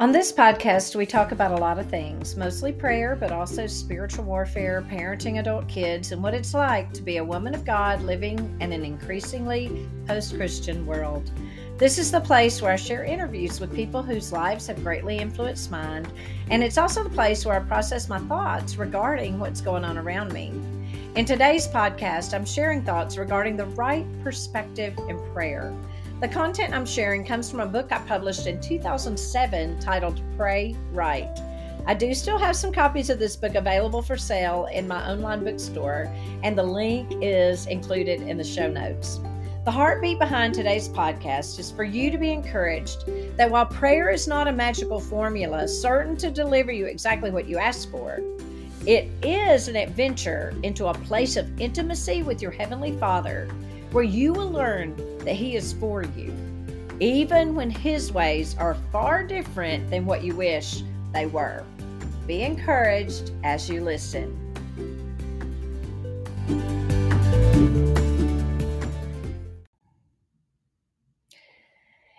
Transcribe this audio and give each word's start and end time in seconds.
On 0.00 0.12
this 0.12 0.30
podcast, 0.30 0.94
we 0.94 1.06
talk 1.06 1.32
about 1.32 1.50
a 1.50 1.60
lot 1.60 1.76
of 1.76 1.90
things, 1.90 2.36
mostly 2.36 2.70
prayer, 2.70 3.16
but 3.16 3.32
also 3.32 3.66
spiritual 3.66 4.22
warfare, 4.22 4.86
parenting 4.88 5.40
adult 5.40 5.66
kids, 5.66 6.12
and 6.12 6.22
what 6.22 6.34
it's 6.34 6.54
like 6.54 6.92
to 6.92 7.02
be 7.02 7.16
a 7.16 7.24
woman 7.24 7.52
of 7.52 7.64
God 7.64 8.02
living 8.02 8.38
in 8.60 8.72
an 8.72 8.84
increasingly 8.84 9.88
post 10.06 10.36
Christian 10.36 10.86
world. 10.86 11.32
This 11.78 11.98
is 11.98 12.12
the 12.12 12.20
place 12.20 12.62
where 12.62 12.70
I 12.70 12.76
share 12.76 13.02
interviews 13.02 13.58
with 13.58 13.74
people 13.74 14.00
whose 14.00 14.32
lives 14.32 14.68
have 14.68 14.84
greatly 14.84 15.18
influenced 15.18 15.68
mine, 15.68 16.06
and 16.48 16.62
it's 16.62 16.78
also 16.78 17.02
the 17.02 17.10
place 17.10 17.44
where 17.44 17.56
I 17.56 17.64
process 17.64 18.08
my 18.08 18.20
thoughts 18.20 18.76
regarding 18.76 19.40
what's 19.40 19.60
going 19.60 19.84
on 19.84 19.98
around 19.98 20.32
me. 20.32 20.52
In 21.16 21.24
today's 21.24 21.66
podcast, 21.66 22.34
I'm 22.34 22.46
sharing 22.46 22.84
thoughts 22.84 23.16
regarding 23.16 23.56
the 23.56 23.66
right 23.66 24.06
perspective 24.22 24.96
in 25.08 25.18
prayer. 25.32 25.74
The 26.20 26.26
content 26.26 26.74
I'm 26.74 26.84
sharing 26.84 27.24
comes 27.24 27.48
from 27.48 27.60
a 27.60 27.66
book 27.66 27.92
I 27.92 27.98
published 28.00 28.48
in 28.48 28.60
2007 28.60 29.78
titled 29.78 30.20
Pray 30.36 30.74
Right. 30.90 31.30
I 31.86 31.94
do 31.94 32.12
still 32.12 32.38
have 32.38 32.56
some 32.56 32.72
copies 32.72 33.08
of 33.08 33.20
this 33.20 33.36
book 33.36 33.54
available 33.54 34.02
for 34.02 34.16
sale 34.16 34.66
in 34.72 34.88
my 34.88 35.08
online 35.08 35.44
bookstore, 35.44 36.12
and 36.42 36.58
the 36.58 36.62
link 36.64 37.08
is 37.22 37.68
included 37.68 38.20
in 38.22 38.36
the 38.36 38.42
show 38.42 38.68
notes. 38.68 39.20
The 39.64 39.70
heartbeat 39.70 40.18
behind 40.18 40.54
today's 40.54 40.88
podcast 40.88 41.56
is 41.60 41.70
for 41.70 41.84
you 41.84 42.10
to 42.10 42.18
be 42.18 42.32
encouraged 42.32 43.04
that 43.36 43.48
while 43.48 43.66
prayer 43.66 44.10
is 44.10 44.26
not 44.26 44.48
a 44.48 44.52
magical 44.52 44.98
formula 44.98 45.68
certain 45.68 46.16
to 46.16 46.32
deliver 46.32 46.72
you 46.72 46.86
exactly 46.86 47.30
what 47.30 47.46
you 47.46 47.58
ask 47.58 47.88
for, 47.92 48.18
it 48.86 49.08
is 49.22 49.68
an 49.68 49.76
adventure 49.76 50.52
into 50.64 50.88
a 50.88 50.94
place 50.94 51.36
of 51.36 51.60
intimacy 51.60 52.24
with 52.24 52.42
your 52.42 52.50
Heavenly 52.50 52.98
Father 52.98 53.48
where 53.92 54.04
you 54.04 54.32
will 54.32 54.50
learn 54.50 54.94
that 55.24 55.34
He 55.34 55.56
is 55.56 55.72
for 55.72 56.02
you, 56.02 56.32
even 57.00 57.54
when 57.54 57.70
His 57.70 58.12
ways 58.12 58.56
are 58.58 58.76
far 58.92 59.24
different 59.24 59.88
than 59.90 60.04
what 60.04 60.22
you 60.22 60.34
wish 60.36 60.82
they 61.12 61.26
were. 61.26 61.64
Be 62.26 62.42
encouraged 62.42 63.32
as 63.44 63.70
you 63.70 63.80
listen. 63.82 64.44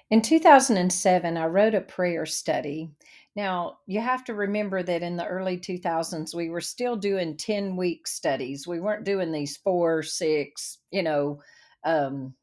In 0.10 0.24
2007, 0.24 1.38
I 1.38 1.46
wrote 1.46 1.76
a 1.76 1.82
prayer 1.82 2.26
study. 2.26 2.90
Now, 3.36 3.78
you 3.86 4.02
have 4.02 4.24
to 4.26 4.34
remember 4.34 4.82
that 4.82 5.04
in 5.04 5.16
the 5.16 5.28
early 5.28 5.60
2000s, 5.60 6.34
we 6.34 6.50
were 6.50 6.62
still 6.62 6.96
doing 6.96 7.38
10 7.38 7.76
week 7.76 8.08
studies. 8.08 8.68
We 8.68 8.80
weren't 8.80 9.06
doing 9.06 9.32
these 9.32 9.58
four, 9.58 10.02
six, 10.02 10.80
you 10.90 11.04
know, 11.04 11.40
um, 11.84 12.34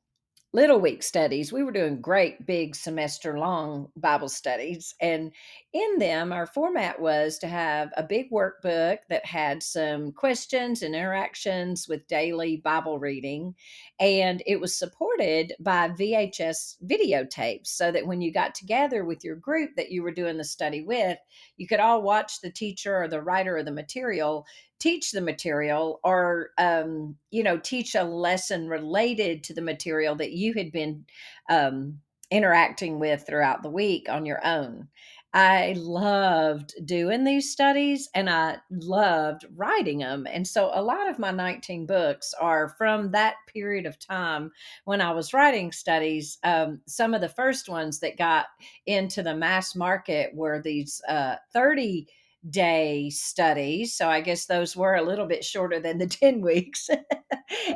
little 0.53 0.81
week 0.81 1.03
studies. 1.03 1.53
We 1.53 1.63
were 1.63 1.73
doing 1.73 2.01
great 2.01 2.47
big 2.47 2.75
semester 2.75 3.39
long 3.39 3.89
Bible 3.97 4.29
studies. 4.29 4.95
And 5.01 5.33
in 5.77 5.99
them, 5.99 6.33
our 6.33 6.47
format 6.47 7.01
was 7.01 7.39
to 7.39 7.49
have 7.49 7.91
a 7.99 8.03
big 8.03 8.31
workbook 8.31 8.99
that 9.11 9.27
had 9.27 9.63
some 9.63 10.11
questions 10.13 10.83
and 10.83 10.95
interactions 10.95 11.87
with 11.87 12.07
daily 12.07 12.57
Bible 12.57 12.99
reading. 12.99 13.55
And 14.01 14.43
it 14.47 14.59
was 14.59 14.79
supported 14.79 15.53
by 15.61 15.91
VHS 15.91 16.77
videotapes 16.87 17.67
so 17.67 17.93
that 17.93 18.07
when 18.07 18.23
you 18.23 18.33
got 18.33 18.55
together 18.55 19.05
with 19.05 19.23
your 19.23 19.37
group 19.37 19.73
that 19.77 19.91
you 19.91 20.03
were 20.03 20.13
doing 20.13 20.39
the 20.39 20.45
study 20.45 20.83
with, 20.83 21.19
you 21.59 21.67
could 21.67 21.81
all 21.81 22.01
watch 22.01 22.41
the 22.41 22.51
teacher 22.51 22.97
or 22.97 23.09
the 23.09 23.23
writer 23.23 23.59
of 23.59 23.67
the 23.67 23.73
material 23.73 24.47
teach 24.79 25.11
the 25.11 25.23
material 25.23 26.01
or 26.05 26.51
um, 26.59 27.17
you 27.31 27.43
know 27.43 27.57
teach 27.57 27.95
a 27.95 28.03
lesson 28.03 28.69
related 28.69 29.43
to 29.43 29.55
the 29.55 29.63
material 29.63 30.15
that 30.15 30.33
you 30.33 30.53
had 30.53 30.71
been 30.71 31.07
um, 31.49 31.99
interacting 32.31 32.99
with 32.99 33.25
throughout 33.27 33.63
the 33.63 33.71
week 33.71 34.09
on 34.11 34.27
your 34.27 34.45
own 34.45 34.89
i 35.37 35.75
loved 35.77 36.75
doing 36.87 37.23
these 37.25 37.53
studies 37.53 38.09
and 38.15 38.29
i 38.29 38.57
loved 38.71 39.45
writing 39.55 39.99
them 39.99 40.27
and 40.31 40.47
so 40.47 40.71
a 40.75 40.83
lot 40.83 41.09
of 41.09 41.19
my 41.19 41.31
19 41.31 41.87
books 41.87 42.35
are 42.41 42.71
from 42.71 43.13
that 43.13 43.37
period 43.47 43.87
of 43.87 43.99
time 43.99 44.51
when 44.85 45.01
i 45.01 45.13
was 45.13 45.33
writing 45.33 45.71
studies. 45.73 46.39
Um, 46.43 46.81
some 46.87 47.15
of 47.15 47.21
the 47.21 47.29
first 47.29 47.69
ones 47.69 48.01
that 48.01 48.19
got 48.19 48.47
into 48.87 49.23
the 49.23 49.35
mass 49.35 49.77
market 49.77 50.35
were 50.35 50.61
these 50.61 51.01
uh, 51.09 51.37
30 51.53 52.09
day 52.51 53.11
studies. 53.11 53.95
So 53.95 54.09
I 54.09 54.21
guess 54.21 54.47
those 54.47 54.77
were 54.77 54.95
a 54.97 55.03
little 55.03 55.27
bit 55.27 55.45
shorter 55.45 55.81
than 55.81 55.99
the 55.99 56.07
10 56.09 56.41
weeks. 56.41 56.89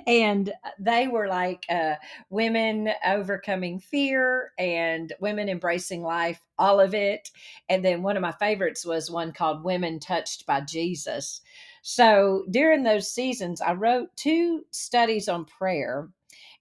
and 0.07 0.53
they 0.79 1.09
were 1.09 1.29
like 1.29 1.65
uh, 1.71 1.95
women 2.31 2.91
overcoming 3.07 3.81
fear 3.81 4.53
and 4.59 5.13
women 5.21 5.49
embracing 5.49 6.03
life, 6.03 6.41
all 6.59 6.81
of 6.81 6.95
it. 6.95 7.31
And 7.69 7.85
then 7.85 8.03
one 8.03 8.17
of 8.17 8.23
my 8.23 8.33
favorites 8.33 8.85
was 8.85 9.11
one 9.11 9.33
called 9.33 9.65
Women 9.65 9.99
Touched 10.01 10.47
by 10.47 10.61
Jesus. 10.63 11.41
So 11.83 12.45
during 12.51 12.83
those 12.83 13.11
seasons, 13.13 13.61
I 13.61 13.73
wrote 13.73 14.15
two 14.17 14.65
studies 14.71 15.29
on 15.29 15.45
prayer. 15.45 16.09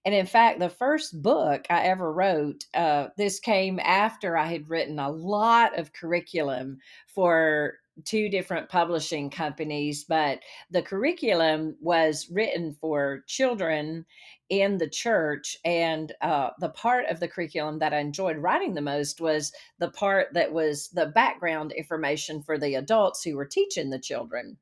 And 0.04 0.14
in 0.14 0.24
fact, 0.26 0.60
the 0.60 0.70
first 0.70 1.20
book 1.22 1.66
I 1.68 1.82
ever 1.82 2.10
wrote, 2.10 2.64
uh, 2.72 3.08
this 3.18 3.38
came 3.38 3.78
after 3.80 4.36
I 4.36 4.46
had 4.46 4.70
written 4.70 4.98
a 4.98 5.10
lot 5.10 5.78
of 5.78 5.92
curriculum 5.92 6.78
for 7.06 7.74
two 8.04 8.28
different 8.28 8.68
publishing 8.68 9.30
companies, 9.30 10.04
but 10.04 10.40
the 10.70 10.82
curriculum 10.82 11.76
was 11.80 12.28
written 12.30 12.76
for 12.80 13.24
children 13.26 14.06
in 14.48 14.78
the 14.78 14.88
church. 14.88 15.56
And 15.64 16.12
uh, 16.20 16.50
the 16.58 16.70
part 16.70 17.06
of 17.06 17.20
the 17.20 17.28
curriculum 17.28 17.78
that 17.78 17.94
I 17.94 17.98
enjoyed 17.98 18.38
writing 18.38 18.74
the 18.74 18.80
most 18.80 19.20
was 19.20 19.52
the 19.78 19.90
part 19.90 20.34
that 20.34 20.52
was 20.52 20.88
the 20.88 21.06
background 21.06 21.72
information 21.72 22.42
for 22.42 22.58
the 22.58 22.74
adults 22.74 23.22
who 23.22 23.36
were 23.36 23.46
teaching 23.46 23.90
the 23.90 23.98
children. 23.98 24.58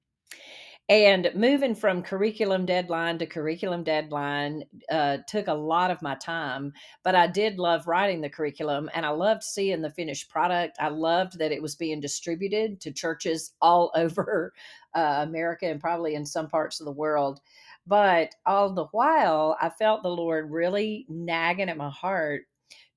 And 0.89 1.31
moving 1.35 1.75
from 1.75 2.03
curriculum 2.03 2.65
deadline 2.65 3.19
to 3.19 3.27
curriculum 3.27 3.85
deadline 3.85 4.65
uh, 4.91 5.19
took 5.29 5.47
a 5.47 5.53
lot 5.53 5.91
of 5.91 6.01
my 6.01 6.15
time, 6.15 6.73
but 7.05 7.15
I 7.15 7.27
did 7.27 7.59
love 7.59 7.87
writing 7.87 8.23
the 8.23 8.31
curriculum 8.31 8.89
and 8.95 9.05
I 9.05 9.11
loved 9.11 9.43
seeing 9.43 9.83
the 9.83 9.91
finished 9.91 10.31
product. 10.31 10.79
I 10.81 10.89
loved 10.89 11.39
that 11.41 11.53
it 11.53 11.61
was 11.61 11.77
being 11.77 12.01
distributed 12.01 12.81
to 12.81 12.93
churches 12.93 13.53
all 13.61 13.93
over 13.97 14.55
uh, 14.95 15.27
America 15.29 15.67
and 15.67 15.81
probably 15.81 16.15
in 16.15 16.25
some 16.25 16.49
parts 16.49 16.81
of 16.81 16.87
the 16.87 16.93
world. 16.93 17.41
But 17.87 18.35
all 18.47 18.73
the 18.73 18.87
while, 18.93 19.59
I 19.61 19.69
felt 19.69 20.03
the 20.03 20.09
Lord 20.09 20.51
really 20.51 21.05
nagging 21.09 21.69
at 21.69 21.77
my 21.77 21.91
heart 21.91 22.45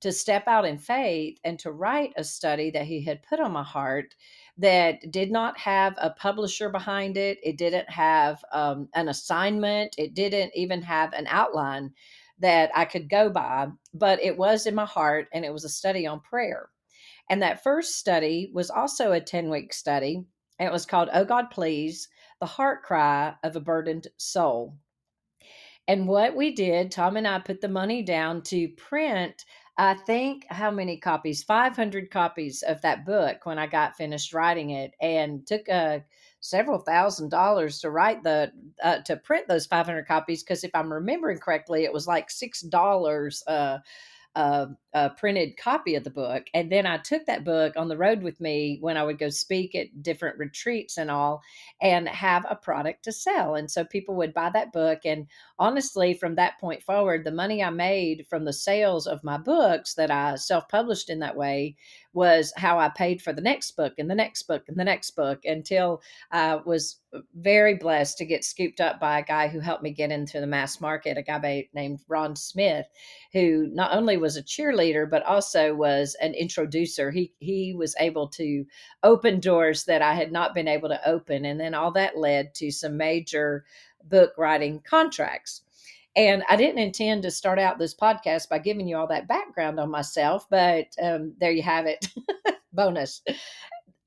to 0.02 0.12
step 0.12 0.48
out 0.48 0.66
in 0.66 0.78
faith 0.78 1.38
and 1.44 1.60
to 1.60 1.72
write 1.72 2.14
a 2.18 2.24
study 2.24 2.72
that 2.72 2.86
He 2.86 3.04
had 3.04 3.24
put 3.24 3.40
on 3.40 3.52
my 3.52 3.64
heart 3.64 4.16
that 4.62 5.12
did 5.12 5.32
not 5.32 5.58
have 5.58 5.96
a 5.98 6.12
publisher 6.12 6.70
behind 6.70 7.18
it. 7.18 7.40
It 7.44 7.58
didn't 7.58 7.90
have 7.90 8.44
um, 8.54 8.88
an 8.94 9.10
assignment. 9.10 9.96
It 9.98 10.14
didn't 10.14 10.52
even 10.56 10.84
have 10.84 11.14
an 11.14 11.26
outline 11.28 11.92
that 12.40 12.70
I 12.76 12.86
could 12.86 13.10
go 13.10 13.30
by, 13.30 13.68
but 13.94 14.22
it 14.22 14.38
was 14.38 14.68
in 14.68 14.76
my 14.76 14.86
heart 14.86 15.28
and 15.34 15.44
it 15.44 15.52
was 15.52 15.66
a 15.66 15.70
study 15.70 16.06
on 16.06 16.22
prayer. 16.22 16.70
And 17.30 17.42
that 17.42 17.64
first 17.64 17.98
study 17.98 18.52
was 18.54 18.70
also 18.70 19.12
a 19.14 19.22
10 19.22 19.50
week 19.50 19.74
study. 19.74 20.24
And 20.60 20.68
it 20.68 20.72
was 20.72 20.86
called 20.86 21.10
Oh 21.12 21.26
God, 21.26 21.50
Please, 21.50 22.08
the 22.40 22.46
heart 22.46 22.84
cry 22.84 23.34
of 23.44 23.56
a 23.56 23.60
burdened 23.60 24.08
soul. 24.18 24.76
And 25.88 26.08
what 26.08 26.36
we 26.36 26.54
did, 26.54 26.92
Tom 26.92 27.18
and 27.18 27.28
I 27.28 27.40
put 27.40 27.62
the 27.62 27.68
money 27.68 28.04
down 28.04 28.44
to 28.44 28.70
print 28.70 29.44
I 29.78 29.94
think 29.96 30.46
how 30.50 30.70
many 30.70 30.98
copies? 30.98 31.44
500 31.44 32.12
copies 32.12 32.62
of 32.62 32.82
that 32.82 33.06
book 33.06 33.46
when 33.46 33.58
I 33.58 33.68
got 33.68 33.96
finished 33.96 34.34
writing 34.34 34.72
it 34.72 34.94
and 35.02 35.46
took 35.48 35.68
uh, 35.70 36.00
several 36.40 36.80
thousand 36.80 37.30
dollars 37.30 37.80
to 37.80 37.90
write 37.90 38.24
the 38.24 38.52
uh, 38.84 39.00
to 39.04 39.18
print 39.18 39.48
those 39.48 39.66
500 39.66 40.08
copies 40.08 40.44
because 40.44 40.64
if 40.64 40.72
I'm 40.76 40.92
remembering 40.92 41.40
correctly 41.40 41.84
it 41.86 41.94
was 41.94 42.08
like 42.08 42.30
$6 42.30 43.44
uh, 44.36 44.68
a, 44.94 45.10
printed 45.10 45.58
copy 45.58 45.96
of 45.96 46.04
the 46.04 46.10
book. 46.10 46.48
And 46.54 46.72
then 46.72 46.86
I 46.86 46.98
took 46.98 47.26
that 47.26 47.44
book 47.44 47.74
on 47.76 47.88
the 47.88 47.98
road 47.98 48.24
with 48.24 48.40
me 48.42 48.78
when 48.82 48.98
I 48.98 49.04
would 49.04 49.20
go 49.20 49.30
speak 49.30 49.76
at 49.76 50.04
different 50.04 50.38
retreats 50.38 50.98
and 50.98 51.12
all, 51.12 51.42
and 51.82 52.08
have 52.10 52.46
a 52.50 52.56
product 52.56 53.04
to 53.04 53.12
sell. 53.12 53.56
And 53.56 53.70
so 53.70 53.84
people 53.84 54.16
would 54.16 54.34
buy 54.34 54.50
that 54.54 54.74
book. 54.74 55.00
And 55.06 55.28
honestly, 55.60 56.14
from 56.14 56.36
that 56.36 56.60
point 56.60 56.84
forward, 56.84 57.24
the 57.24 57.32
money 57.32 57.64
I 57.64 57.70
made 57.70 58.26
from 58.30 58.46
the 58.46 58.54
sales 58.54 59.08
of 59.08 59.24
my 59.24 59.38
books 59.38 59.94
that 59.96 60.12
I 60.12 60.36
self 60.36 60.68
published 60.70 61.10
in 61.10 61.20
that 61.20 61.36
way 61.36 61.76
was 62.14 62.52
how 62.58 62.78
I 62.78 62.90
paid 62.90 63.22
for 63.22 63.32
the 63.32 63.42
next 63.42 63.72
book 63.78 63.94
and 63.98 64.10
the 64.10 64.16
next 64.16 64.44
book 64.44 64.64
and 64.68 64.78
the 64.78 64.84
next 64.84 65.12
book 65.12 65.46
until 65.46 66.02
I 66.32 66.56
was 66.56 67.00
very 67.36 67.76
blessed 67.76 68.18
to 68.18 68.26
get 68.26 68.44
scooped 68.44 68.82
up 68.82 69.00
by 69.00 69.20
a 69.20 69.24
guy 69.24 69.48
who 69.48 69.60
helped 69.60 69.84
me 69.84 69.92
get 69.92 70.12
into 70.12 70.40
the 70.40 70.48
mass 70.48 70.82
market, 70.82 71.18
a 71.18 71.22
guy 71.22 71.68
named 71.74 72.00
Ron 72.08 72.36
Smith, 72.36 72.86
who 73.34 73.68
not 73.72 73.94
only 73.96 74.18
was 74.18 74.38
a 74.38 74.44
cheerleader 74.44 74.81
but 75.06 75.24
also 75.24 75.74
was 75.76 76.16
an 76.22 76.34
introducer. 76.34 77.12
He 77.12 77.34
he 77.40 77.74
was 77.74 77.96
able 78.00 78.28
to 78.30 78.66
open 79.04 79.40
doors 79.40 79.86
that 79.86 80.02
I 80.02 80.14
had 80.14 80.32
not 80.32 80.54
been 80.54 80.68
able 80.68 80.90
to 80.90 81.10
open, 81.10 81.46
and 81.46 81.60
then 81.60 81.74
all 81.74 81.92
that 81.92 82.18
led 82.18 82.54
to 82.56 82.72
some 82.72 82.98
major 82.98 83.66
book 84.04 84.34
writing 84.38 84.82
contracts. 84.82 85.62
And 86.16 86.44
I 86.50 86.56
didn't 86.58 86.80
intend 86.80 87.24
to 87.24 87.32
start 87.32 87.60
out 87.60 87.80
this 87.80 87.96
podcast 87.96 88.50
by 88.50 88.60
giving 88.60 88.88
you 88.88 88.98
all 88.98 89.08
that 89.08 89.28
background 89.28 89.80
on 89.80 89.90
myself, 89.90 90.46
but 90.50 90.88
um, 91.02 91.34
there 91.40 91.52
you 91.52 91.62
have 91.64 91.86
it. 91.86 92.06
bonus. 92.74 93.22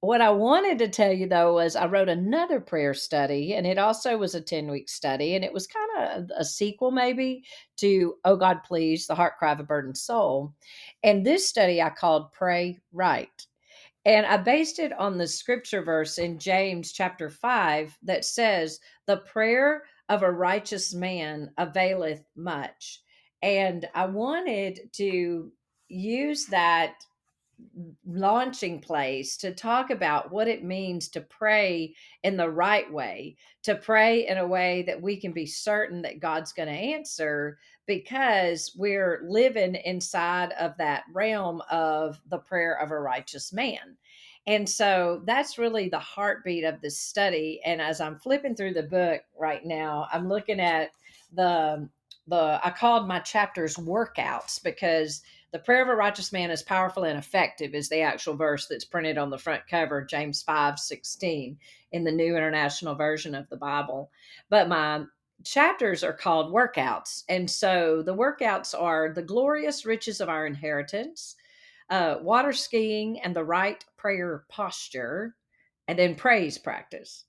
What 0.05 0.21
I 0.21 0.29
wanted 0.29 0.79
to 0.81 0.89
tell 0.89 1.15
you 1.15 1.27
though 1.27 1.55
was 1.55 1.77
I 1.77 1.87
wrote 1.87 2.11
another 2.11 2.61
prayer 2.61 2.93
study, 2.93 3.55
and 3.55 3.67
it 3.67 3.79
also 3.79 4.19
was 4.19 4.35
a 4.35 4.41
10 4.43 4.71
week 4.71 4.91
study, 4.91 5.35
and 5.35 5.43
it 5.43 5.53
was 5.53 5.67
kind 5.67 5.91
of 6.11 6.31
a 6.37 6.45
sequel 6.45 6.91
maybe 6.91 7.43
to 7.79 8.17
Oh 8.23 8.37
God, 8.37 8.65
Please, 8.65 9.07
the 9.07 9.15
Heart 9.15 9.39
Cry 9.39 9.53
of 9.53 9.61
a 9.61 9.63
Burdened 9.63 9.97
Soul. 9.97 10.53
And 11.03 11.25
this 11.25 11.49
study 11.49 11.81
I 11.81 11.89
called 11.89 12.33
Pray 12.33 12.81
Right. 12.93 13.47
And 14.05 14.27
I 14.27 14.37
based 14.37 14.79
it 14.79 14.93
on 14.93 15.17
the 15.17 15.27
scripture 15.27 15.81
verse 15.81 16.19
in 16.19 16.39
James 16.39 16.93
chapter 16.93 17.31
5 17.31 17.97
that 18.03 18.27
says, 18.27 18.81
The 19.07 19.17
prayer 19.17 19.85
of 20.11 20.23
a 20.23 20.31
righteous 20.31 20.93
man 20.93 21.51
availeth 21.57 22.27
much. 22.37 23.01
And 23.41 23.89
I 23.95 24.05
wanted 24.05 24.81
to 24.97 25.51
use 25.89 26.45
that 26.49 26.93
launching 28.07 28.81
place 28.81 29.37
to 29.39 29.53
talk 29.53 29.91
about 29.91 30.31
what 30.31 30.49
it 30.49 30.65
means 30.65 31.09
to 31.09 31.21
pray 31.21 31.95
in 32.23 32.37
the 32.37 32.49
right 32.49 32.91
way, 32.93 33.37
to 33.63 33.75
pray 33.75 34.27
in 34.27 34.39
a 34.39 34.47
way 34.47 34.83
that 34.83 35.01
we 35.01 35.17
can 35.17 35.33
be 35.33 35.47
certain 35.47 36.03
that 36.03 36.21
God's 36.21 36.53
going 36.53 36.69
to 36.69 36.75
answer 36.75 37.59
because 37.87 38.75
we're 38.77 39.23
living 39.29 39.75
inside 39.75 40.53
of 40.53 40.77
that 40.79 41.05
realm 41.13 41.63
of 41.71 42.21
the 42.31 42.39
prayer 42.39 42.79
of 42.81 42.91
a 42.91 42.99
righteous 42.99 43.53
man. 43.53 43.97
And 44.47 44.69
so 44.69 45.23
that's 45.25 45.59
really 45.59 45.89
the 45.89 45.99
heartbeat 45.99 46.65
of 46.65 46.81
this 46.81 46.99
study. 46.99 47.61
And 47.65 47.81
as 47.81 48.01
I'm 48.01 48.19
flipping 48.19 48.55
through 48.55 48.75
the 48.75 48.83
book 48.83 49.23
right 49.39 49.65
now, 49.65 50.07
I'm 50.13 50.29
looking 50.29 50.61
at 50.61 50.91
the 51.33 51.89
the 52.27 52.59
I 52.63 52.71
called 52.71 53.07
my 53.07 53.21
chapters 53.21 53.77
workouts 53.77 54.63
because 54.63 55.23
the 55.55 55.61
prayer 55.61 55.83
of 55.83 55.89
a 55.89 55.95
righteous 55.95 56.33
man 56.33 56.51
is 56.51 56.65
powerful 56.65 57.05
and 57.05 57.17
effective 57.17 57.77
is 57.77 57.89
the 57.89 58.01
actual 58.01 58.35
verse 58.35 58.67
that's 58.67 58.85
printed 58.85 59.17
on 59.17 59.31
the 59.31 59.39
front 59.39 59.63
cover, 59.71 60.03
James 60.05 60.43
5 60.43 60.81
16, 60.81 61.57
in 61.93 62.03
the 62.03 62.11
New 62.11 62.37
International 62.37 62.97
Version 62.97 63.37
of 63.37 63.49
the 63.51 63.57
Bible. 63.57 64.11
But 64.51 64.69
my 64.69 65.05
chapters 65.45 66.03
are 66.03 66.13
called 66.13 66.53
workouts. 66.53 67.23
And 67.29 67.49
so 67.49 68.03
the 68.03 68.17
workouts 68.17 68.75
are 68.77 69.13
the 69.15 69.23
glorious 69.23 69.87
riches 69.87 70.21
of 70.21 70.29
our 70.29 70.45
inheritance, 70.45 71.37
uh, 71.89 72.17
water 72.21 72.53
skiing, 72.53 73.21
and 73.21 73.37
the 73.37 73.45
right 73.45 73.85
prayer 73.97 74.43
posture, 74.49 75.37
and 75.87 75.97
then 75.97 76.17
praise 76.17 76.59
practice. 76.59 77.27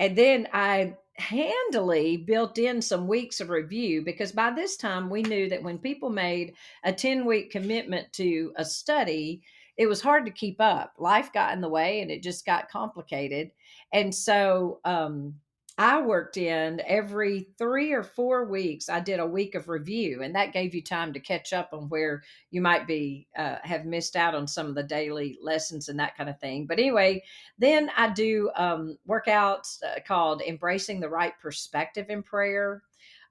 And 0.00 0.18
then 0.18 0.48
I 0.52 0.96
handily 1.16 2.16
built 2.16 2.58
in 2.58 2.80
some 2.80 3.06
weeks 3.06 3.40
of 3.40 3.50
review 3.50 4.02
because 4.02 4.32
by 4.32 4.50
this 4.50 4.76
time 4.76 5.10
we 5.10 5.22
knew 5.22 5.48
that 5.48 5.62
when 5.62 5.78
people 5.78 6.10
made 6.10 6.54
a 6.84 6.92
10 6.92 7.24
week 7.24 7.50
commitment 7.50 8.12
to 8.12 8.52
a 8.56 8.64
study, 8.64 9.42
it 9.76 9.86
was 9.86 10.00
hard 10.00 10.24
to 10.26 10.32
keep 10.32 10.60
up. 10.60 10.94
Life 10.98 11.32
got 11.32 11.52
in 11.54 11.60
the 11.60 11.68
way 11.68 12.00
and 12.00 12.10
it 12.10 12.22
just 12.22 12.46
got 12.46 12.70
complicated. 12.70 13.50
And 13.92 14.14
so 14.14 14.80
um, 14.84 15.34
I 15.82 16.00
worked 16.00 16.36
in 16.36 16.80
every 16.86 17.48
three 17.58 17.92
or 17.92 18.04
four 18.04 18.44
weeks. 18.44 18.88
I 18.88 19.00
did 19.00 19.18
a 19.18 19.26
week 19.26 19.56
of 19.56 19.68
review, 19.68 20.22
and 20.22 20.32
that 20.36 20.52
gave 20.52 20.76
you 20.76 20.80
time 20.80 21.12
to 21.12 21.18
catch 21.18 21.52
up 21.52 21.70
on 21.72 21.88
where 21.88 22.22
you 22.52 22.60
might 22.60 22.86
be 22.86 23.26
uh, 23.36 23.56
have 23.64 23.84
missed 23.84 24.14
out 24.14 24.36
on 24.36 24.46
some 24.46 24.68
of 24.68 24.76
the 24.76 24.84
daily 24.84 25.40
lessons 25.42 25.88
and 25.88 25.98
that 25.98 26.16
kind 26.16 26.30
of 26.30 26.38
thing. 26.38 26.66
But 26.66 26.78
anyway, 26.78 27.24
then 27.58 27.90
I 27.96 28.10
do 28.10 28.52
um, 28.54 28.96
workouts 29.08 29.82
uh, 29.82 29.98
called 30.06 30.40
"Embracing 30.42 31.00
the 31.00 31.08
Right 31.08 31.32
Perspective 31.42 32.06
in 32.10 32.22
Prayer." 32.22 32.84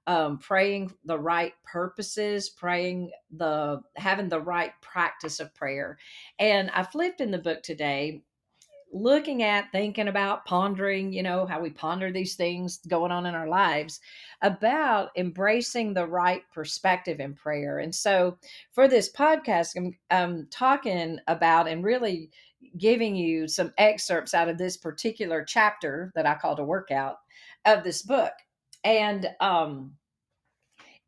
Um, 0.06 0.36
praying 0.36 0.92
the 1.06 1.18
right 1.18 1.54
purposes, 1.64 2.50
praying 2.50 3.12
the 3.34 3.80
having 3.96 4.28
the 4.28 4.40
right 4.40 4.72
practice 4.82 5.40
of 5.40 5.54
prayer. 5.54 5.96
And 6.38 6.70
I 6.74 6.82
flipped 6.82 7.22
in 7.22 7.30
the 7.30 7.38
book 7.38 7.62
today 7.62 8.24
looking 8.92 9.42
at, 9.42 9.72
thinking 9.72 10.08
about, 10.08 10.44
pondering, 10.44 11.12
you 11.12 11.22
know, 11.22 11.46
how 11.46 11.60
we 11.60 11.70
ponder 11.70 12.12
these 12.12 12.34
things 12.34 12.78
going 12.88 13.10
on 13.10 13.26
in 13.26 13.34
our 13.34 13.48
lives, 13.48 14.00
about 14.42 15.10
embracing 15.16 15.94
the 15.94 16.06
right 16.06 16.42
perspective 16.52 17.18
in 17.18 17.34
prayer. 17.34 17.78
And 17.78 17.94
so 17.94 18.36
for 18.72 18.88
this 18.88 19.10
podcast, 19.10 19.94
I'm, 20.10 20.46
talking 20.50 21.18
about 21.26 21.68
and 21.68 21.82
really 21.82 22.30
giving 22.76 23.16
you 23.16 23.48
some 23.48 23.72
excerpts 23.78 24.34
out 24.34 24.48
of 24.48 24.58
this 24.58 24.76
particular 24.76 25.44
chapter 25.44 26.12
that 26.14 26.26
I 26.26 26.34
called 26.34 26.58
a 26.58 26.64
workout 26.64 27.16
of 27.64 27.82
this 27.82 28.02
book. 28.02 28.32
And 28.84 29.28
um, 29.40 29.94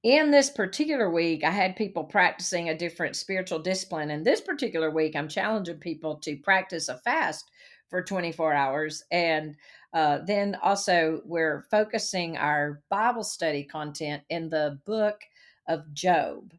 in 0.03 0.31
this 0.31 0.51
particular 0.51 1.11
week, 1.11 1.45
I 1.45 1.51
had 1.51 1.77
people 1.77 2.05
practicing 2.05 2.69
a 2.69 2.77
different 2.77 3.17
spiritual 3.17 3.59
discipline. 3.59 4.11
And 4.11 4.25
this 4.25 4.41
particular 4.41 4.91
week, 4.91 5.17
I'm 5.17 5.29
challenging 5.29 5.79
people 5.79 6.17
to 6.17 6.37
practice 6.37 6.89
a 6.89 6.99
fast 6.99 7.51
for 7.89 8.03
24 8.03 8.53
hours. 8.53 9.03
And 9.11 9.57
uh, 9.93 10.19
then 10.27 10.57
also, 10.63 11.23
we're 11.25 11.67
focusing 11.71 12.37
our 12.37 12.83
Bible 12.91 13.25
study 13.25 13.65
content 13.65 14.23
in 14.29 14.49
the 14.49 14.81
book 14.85 15.21
of 15.69 15.93
Job. 15.95 16.53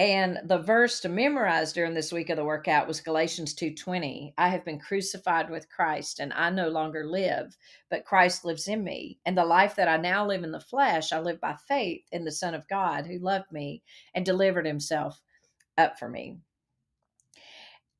And 0.00 0.38
the 0.46 0.56
verse 0.56 1.00
to 1.00 1.10
memorize 1.10 1.74
during 1.74 1.92
this 1.92 2.10
week 2.10 2.30
of 2.30 2.38
the 2.38 2.44
workout 2.44 2.88
was 2.88 3.02
Galatians 3.02 3.54
2:20. 3.54 4.32
I 4.38 4.48
have 4.48 4.64
been 4.64 4.78
crucified 4.78 5.50
with 5.50 5.68
Christ 5.68 6.20
and 6.20 6.32
I 6.32 6.48
no 6.48 6.70
longer 6.70 7.04
live, 7.04 7.54
but 7.90 8.06
Christ 8.06 8.46
lives 8.46 8.66
in 8.66 8.82
me. 8.82 9.18
And 9.26 9.36
the 9.36 9.44
life 9.44 9.76
that 9.76 9.88
I 9.88 9.98
now 9.98 10.26
live 10.26 10.42
in 10.42 10.52
the 10.52 10.58
flesh, 10.58 11.12
I 11.12 11.20
live 11.20 11.38
by 11.38 11.54
faith 11.68 12.06
in 12.12 12.24
the 12.24 12.32
Son 12.32 12.54
of 12.54 12.66
God 12.66 13.06
who 13.06 13.18
loved 13.18 13.52
me 13.52 13.82
and 14.14 14.24
delivered 14.24 14.64
himself 14.64 15.20
up 15.76 15.98
for 15.98 16.08
me. 16.08 16.38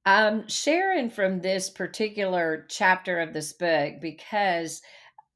Um, 0.06 0.14
I'm 0.40 0.48
sharing 0.48 1.10
from 1.10 1.40
this 1.40 1.68
particular 1.70 2.66
chapter 2.68 3.20
of 3.20 3.32
this 3.32 3.52
book 3.52 3.94
because 4.00 4.80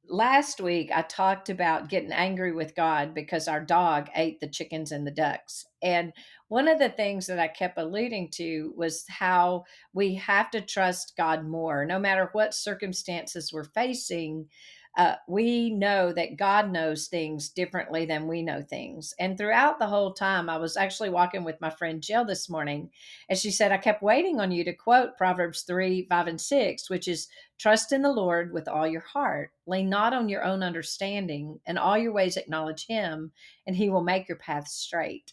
last 0.09 0.61
week 0.61 0.91
I 0.95 1.03
talked 1.03 1.51
about 1.51 1.89
getting 1.89 2.13
angry 2.13 2.53
with 2.53 2.75
God 2.75 3.15
because 3.15 3.49
our 3.49 3.61
dog 3.61 4.09
ate 4.17 4.41
the 4.41 4.49
chickens 4.49 4.93
and 4.93 5.07
the 5.07 5.11
ducks. 5.11 5.67
And 5.83 6.13
one 6.49 6.69
of 6.69 6.79
the 6.79 6.89
things 6.89 7.27
that 7.27 7.39
I 7.39 7.49
kept 7.49 7.79
alluding 7.79 8.31
to 8.33 8.73
was 8.77 9.05
how 9.09 9.65
we 9.93 10.15
have 10.17 10.51
to 10.53 10.61
trust 10.61 11.15
God 11.17 11.47
more, 11.47 11.85
no 11.85 11.99
matter 11.99 12.31
what 12.33 12.55
circumstances 12.55 13.53
we're 13.53 13.65
facing 13.65 14.49
uh, 14.97 15.17
we 15.27 15.71
know 15.71 16.13
that 16.13 16.37
God 16.37 16.71
knows 16.71 17.09
things 17.09 17.49
differently 17.49 18.07
than 18.07 18.29
we 18.29 18.43
know 18.43 18.63
things. 18.63 19.13
And 19.19 19.37
throughout 19.37 19.79
the 19.79 19.87
whole 19.89 20.13
time, 20.13 20.49
I 20.49 20.57
was 20.57 20.77
actually 20.77 21.11
walking 21.11 21.43
with 21.43 21.61
my 21.61 21.71
friend 21.71 22.01
Jill 22.01 22.25
this 22.25 22.49
morning, 22.49 22.91
and 23.29 23.37
she 23.37 23.51
said, 23.51 23.73
I 23.73 23.77
kept 23.77 24.03
waiting 24.03 24.41
on 24.41 24.53
you 24.53 24.63
to 24.65 24.73
quote 24.73 25.17
Proverbs 25.17 25.63
3 25.63 26.07
5 26.09 26.27
and 26.29 26.41
6, 26.41 26.91
which 26.91 27.09
is 27.09 27.29
trust 27.59 27.93
in 27.93 28.03
the 28.03 28.13
Lord 28.13 28.53
with 28.53 28.69
all 28.69 28.87
your 28.87 29.01
heart, 29.01 29.51
lean 29.67 29.89
not 29.89 30.13
on 30.13 30.29
your 30.29 30.45
own 30.45 30.63
understanding, 30.63 31.59
and 31.67 31.79
all 31.79 31.99
your 31.99 32.13
ways 32.13 32.37
acknowledge 32.37 32.87
Him, 32.87 33.33
and 33.67 33.75
He 33.75 33.91
will 33.91 34.05
make 34.05 34.29
your 34.29 34.39
path 34.39 34.69
straight. 34.69 35.33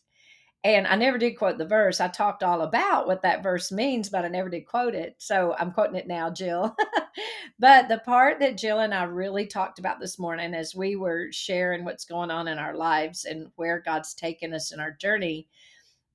And 0.64 0.86
I 0.86 0.96
never 0.96 1.18
did 1.18 1.38
quote 1.38 1.58
the 1.58 1.66
verse. 1.66 2.00
I 2.00 2.08
talked 2.08 2.44
all 2.44 2.62
about 2.62 3.08
what 3.08 3.24
that 3.24 3.42
verse 3.42 3.72
means, 3.72 4.10
but 4.10 4.26
I 4.26 4.28
never 4.28 4.48
did 4.50 4.68
quote 4.68 4.94
it. 4.94 5.16
So 5.18 5.56
I'm 5.58 5.72
quoting 5.72 5.96
it 5.96 6.08
now, 6.08 6.30
Jill. 6.30 6.76
but 7.60 7.88
the 7.88 7.98
part 8.00 8.40
that 8.40 8.58
Jill 8.58 8.80
and 8.80 8.94
I 8.94 9.04
really 9.04 9.48
talked 9.48 9.80
about 9.80 10.00
this 10.00 10.20
morning 10.20 10.54
as 10.54 10.76
we 10.76 10.96
were 10.96 11.32
sharing 11.32 11.84
what's 11.84 12.06
going 12.06 12.30
on 12.30 12.48
in 12.48 12.60
our 12.60 12.76
lives 12.76 13.26
and 13.26 13.48
where 13.56 13.80
God's 13.80 14.14
taken 14.14 14.54
us 14.54 14.72
in 14.72 14.80
our 14.80 14.92
journey. 14.92 15.48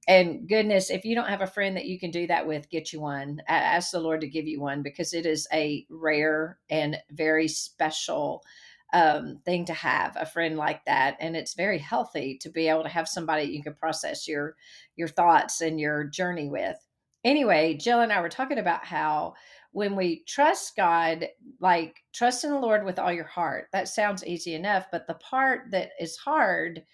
And 0.07 0.49
goodness, 0.49 0.91
if 0.91 1.05
you 1.05 1.17
don't 1.17 1.29
have 1.29 1.41
a 1.41 1.49
friend 1.49 1.77
that 1.77 1.87
you 1.87 1.99
can 1.99 2.13
do 2.13 2.29
that 2.29 2.47
with, 2.47 2.71
get 2.71 2.93
you 2.93 3.01
one. 3.01 3.43
Ask 3.49 3.91
the 3.91 3.99
Lord 3.99 4.21
to 4.21 4.29
give 4.29 4.47
you 4.47 4.61
one 4.61 4.81
because 4.81 5.13
it 5.13 5.27
is 5.27 5.49
a 5.53 5.85
rare 5.91 6.59
and 6.71 6.97
very 7.11 7.49
special 7.49 8.45
um, 8.93 9.41
thing 9.45 9.65
to 9.65 9.73
have 9.73 10.17
a 10.17 10.27
friend 10.27 10.57
like 10.57 10.85
that 10.85 11.17
and 11.21 11.37
it's 11.37 11.55
very 11.55 11.79
healthy 11.79 12.39
to 12.41 12.49
be 12.49 12.69
able 12.69 12.85
to 12.85 12.89
have 12.89 13.09
somebody 13.09 13.45
you 13.45 13.63
can 13.63 13.75
process 13.75 14.29
your 14.29 14.55
your 14.95 15.09
thoughts 15.09 15.61
and 15.61 15.81
your 15.81 16.05
journey 16.05 16.49
with. 16.49 16.77
Anyway 17.25 17.75
jill 17.75 18.01
and 18.01 18.13
i 18.13 18.21
were 18.21 18.29
talking 18.29 18.59
about 18.59 18.85
how 18.85 19.35
when 19.73 19.97
we 19.97 20.23
trust 20.27 20.77
god 20.77 21.29
like 21.61 21.97
trust 22.15 22.45
in 22.45 22.51
the 22.51 22.59
lord 22.59 22.85
with 22.85 22.99
all 22.99 23.13
your 23.13 23.25
heart 23.25 23.67
that 23.73 23.89
sounds 23.89 24.25
easy 24.25 24.55
enough 24.55 24.87
but 24.93 25.07
the 25.09 25.15
part 25.15 25.63
that 25.73 25.91
is 26.01 26.17
hard 26.17 26.85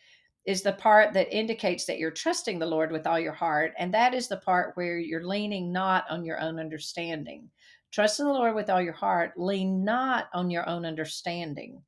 is 0.46 0.62
the 0.62 0.72
part 0.72 1.12
that 1.12 1.32
indicates 1.32 1.84
that 1.84 1.98
you're 1.98 2.10
trusting 2.10 2.58
the 2.58 2.66
lord 2.66 2.90
with 2.90 3.06
all 3.06 3.20
your 3.20 3.32
heart 3.32 3.72
and 3.78 3.92
that 3.92 4.14
is 4.14 4.26
the 4.26 4.38
part 4.38 4.74
where 4.76 4.98
you're 4.98 5.26
leaning 5.26 5.70
not 5.70 6.04
on 6.10 6.24
your 6.24 6.40
own 6.40 6.58
understanding 6.58 7.48
Trust 7.92 8.20
in 8.20 8.26
the 8.26 8.32
Lord 8.32 8.54
with 8.54 8.70
all 8.70 8.80
your 8.80 8.94
heart. 8.94 9.32
Lean 9.36 9.84
not 9.84 10.28
on 10.32 10.50
your 10.50 10.68
own 10.68 10.86
understanding. 10.86 11.82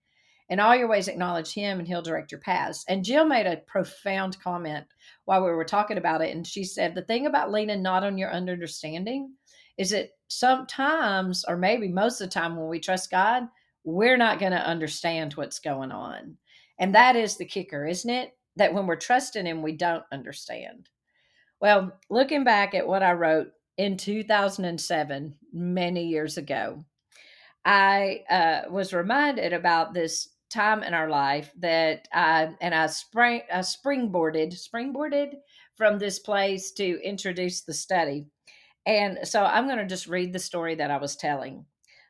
In 0.51 0.61
all 0.61 0.77
your 0.77 0.89
ways, 0.89 1.09
acknowledge 1.09 1.55
Him, 1.55 1.79
and 1.79 1.89
He'll 1.89 2.03
direct 2.03 2.31
your 2.31 2.41
paths. 2.43 2.85
And 2.89 3.05
Jill 3.05 3.25
made 3.25 3.47
a 3.47 3.63
profound 3.67 4.39
comment 4.41 4.85
while 5.25 5.43
we 5.43 5.51
were 5.51 5.65
talking 5.65 5.97
about 5.97 6.21
it. 6.21 6.37
And 6.37 6.47
she 6.47 6.65
said, 6.65 6.95
The 6.95 7.03
thing 7.03 7.27
about 7.27 7.51
leaning 7.51 7.83
not 7.83 8.05
on 8.05 8.19
your 8.19 8.31
own 8.31 8.51
understanding 8.51 9.33
is 9.79 9.91
that 9.91 10.11
sometimes, 10.29 11.45
or 11.49 11.57
maybe 11.57 11.89
most 11.89 12.21
of 12.21 12.29
the 12.29 12.35
time, 12.35 12.57
when 12.57 12.69
we 12.69 12.79
trust 12.79 13.11
God, 13.11 13.45
we're 13.85 14.19
not 14.19 14.39
going 14.39 14.53
to 14.53 14.59
understand 14.59 15.33
what's 15.33 15.59
going 15.59 15.91
on. 15.91 16.37
And 16.79 16.95
that 16.95 17.17
is 17.17 17.37
the 17.37 17.47
kicker, 17.47 17.87
isn't 17.87 18.11
it? 18.11 18.37
That 18.57 18.75
when 18.75 18.87
we're 18.87 18.97
trusting 18.97 19.47
Him, 19.47 19.63
we 19.63 19.73
don't 19.73 20.05
understand. 20.13 20.91
Well, 21.61 21.99
looking 22.11 22.45
back 22.45 22.75
at 22.75 22.87
what 22.87 23.03
I 23.03 23.13
wrote 23.13 23.49
in 23.79 23.97
2007, 23.97 25.35
many 25.55 26.07
years 26.07 26.37
ago, 26.37 26.85
I 27.65 28.25
uh, 28.29 28.63
was 28.71 28.93
reminded 28.93 29.55
about 29.55 29.95
this 29.95 30.29
time 30.51 30.83
in 30.83 30.93
our 30.93 31.09
life 31.09 31.51
that 31.59 32.07
I 32.13 32.55
and 32.61 32.75
I 32.75 32.85
I 32.85 32.87
springboarded 32.87 34.53
springboarded 34.53 35.35
from 35.77 35.99
this 35.99 36.19
place 36.19 36.73
to 36.73 37.01
introduce 37.03 37.63
the 37.63 37.75
study. 37.75 38.27
And 38.87 39.19
so 39.25 39.45
I'm 39.45 39.67
going 39.67 39.79
to 39.79 39.87
just 39.87 40.07
read 40.07 40.33
the 40.33 40.39
story 40.39 40.75
that 40.75 40.91
I 40.91 40.99
was 40.99 41.17
telling. 41.17 41.65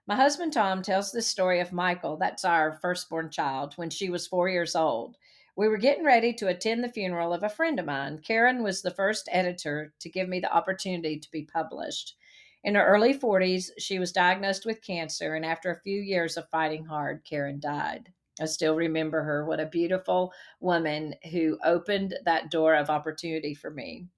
My 0.06 0.16
husband 0.16 0.52
Tom 0.52 0.82
tells 0.82 1.12
the 1.12 1.22
story 1.22 1.60
of 1.60 1.72
Michael, 1.72 2.16
that's 2.18 2.44
our 2.44 2.78
firstborn 2.82 3.30
child, 3.30 3.72
when 3.76 3.88
she 3.88 4.10
was 4.10 4.26
four 4.26 4.48
years 4.48 4.76
old. 4.76 5.16
We 5.56 5.68
were 5.68 5.78
getting 5.78 6.04
ready 6.04 6.34
to 6.34 6.48
attend 6.48 6.82
the 6.82 6.88
funeral 6.88 7.32
of 7.32 7.44
a 7.44 7.48
friend 7.48 7.78
of 7.78 7.86
mine. 7.86 8.20
Karen 8.26 8.62
was 8.62 8.82
the 8.82 8.90
first 8.90 9.28
editor 9.30 9.94
to 10.00 10.10
give 10.10 10.28
me 10.28 10.40
the 10.40 10.52
opportunity 10.52 11.18
to 11.18 11.30
be 11.30 11.48
published. 11.50 12.16
In 12.64 12.76
her 12.76 12.86
early 12.86 13.12
40s, 13.12 13.72
she 13.78 13.98
was 13.98 14.10
diagnosed 14.10 14.64
with 14.64 14.80
cancer, 14.80 15.34
and 15.34 15.44
after 15.44 15.70
a 15.70 15.80
few 15.82 16.00
years 16.00 16.38
of 16.38 16.48
fighting 16.48 16.86
hard, 16.86 17.22
Karen 17.22 17.60
died. 17.60 18.10
I 18.40 18.46
still 18.46 18.74
remember 18.74 19.22
her. 19.22 19.44
What 19.44 19.60
a 19.60 19.66
beautiful 19.66 20.32
woman 20.60 21.14
who 21.30 21.58
opened 21.62 22.16
that 22.24 22.50
door 22.50 22.74
of 22.74 22.88
opportunity 22.88 23.54
for 23.54 23.70
me. 23.70 24.08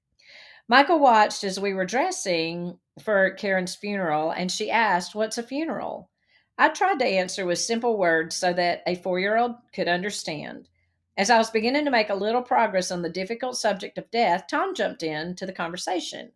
Michael 0.69 1.01
watched 1.01 1.43
as 1.43 1.59
we 1.59 1.75
were 1.75 1.85
dressing 1.85 2.79
for 3.03 3.33
Karen's 3.33 3.75
funeral, 3.75 4.31
and 4.31 4.51
she 4.51 4.71
asked, 4.71 5.17
What's 5.17 5.39
a 5.39 5.43
funeral? 5.43 6.09
I 6.57 6.69
tried 6.69 7.01
to 7.01 7.05
answer 7.05 7.45
with 7.47 7.59
simple 7.59 7.99
words 7.99 8.37
so 8.37 8.53
that 8.53 8.85
a 8.87 8.95
four 8.95 9.19
year 9.19 9.37
old 9.37 9.57
could 9.75 9.89
understand. 9.89 10.69
As 11.17 11.31
I 11.31 11.39
was 11.39 11.51
beginning 11.51 11.85
to 11.85 11.91
make 11.91 12.11
a 12.11 12.15
little 12.15 12.43
progress 12.43 12.93
on 12.93 13.03
the 13.03 13.11
difficult 13.11 13.57
subject 13.57 13.99
of 13.99 14.11
death, 14.13 14.45
Tom 14.49 14.73
jumped 14.75 15.03
in 15.03 15.35
to 15.35 15.47
the 15.47 15.53
conversation 15.53 16.31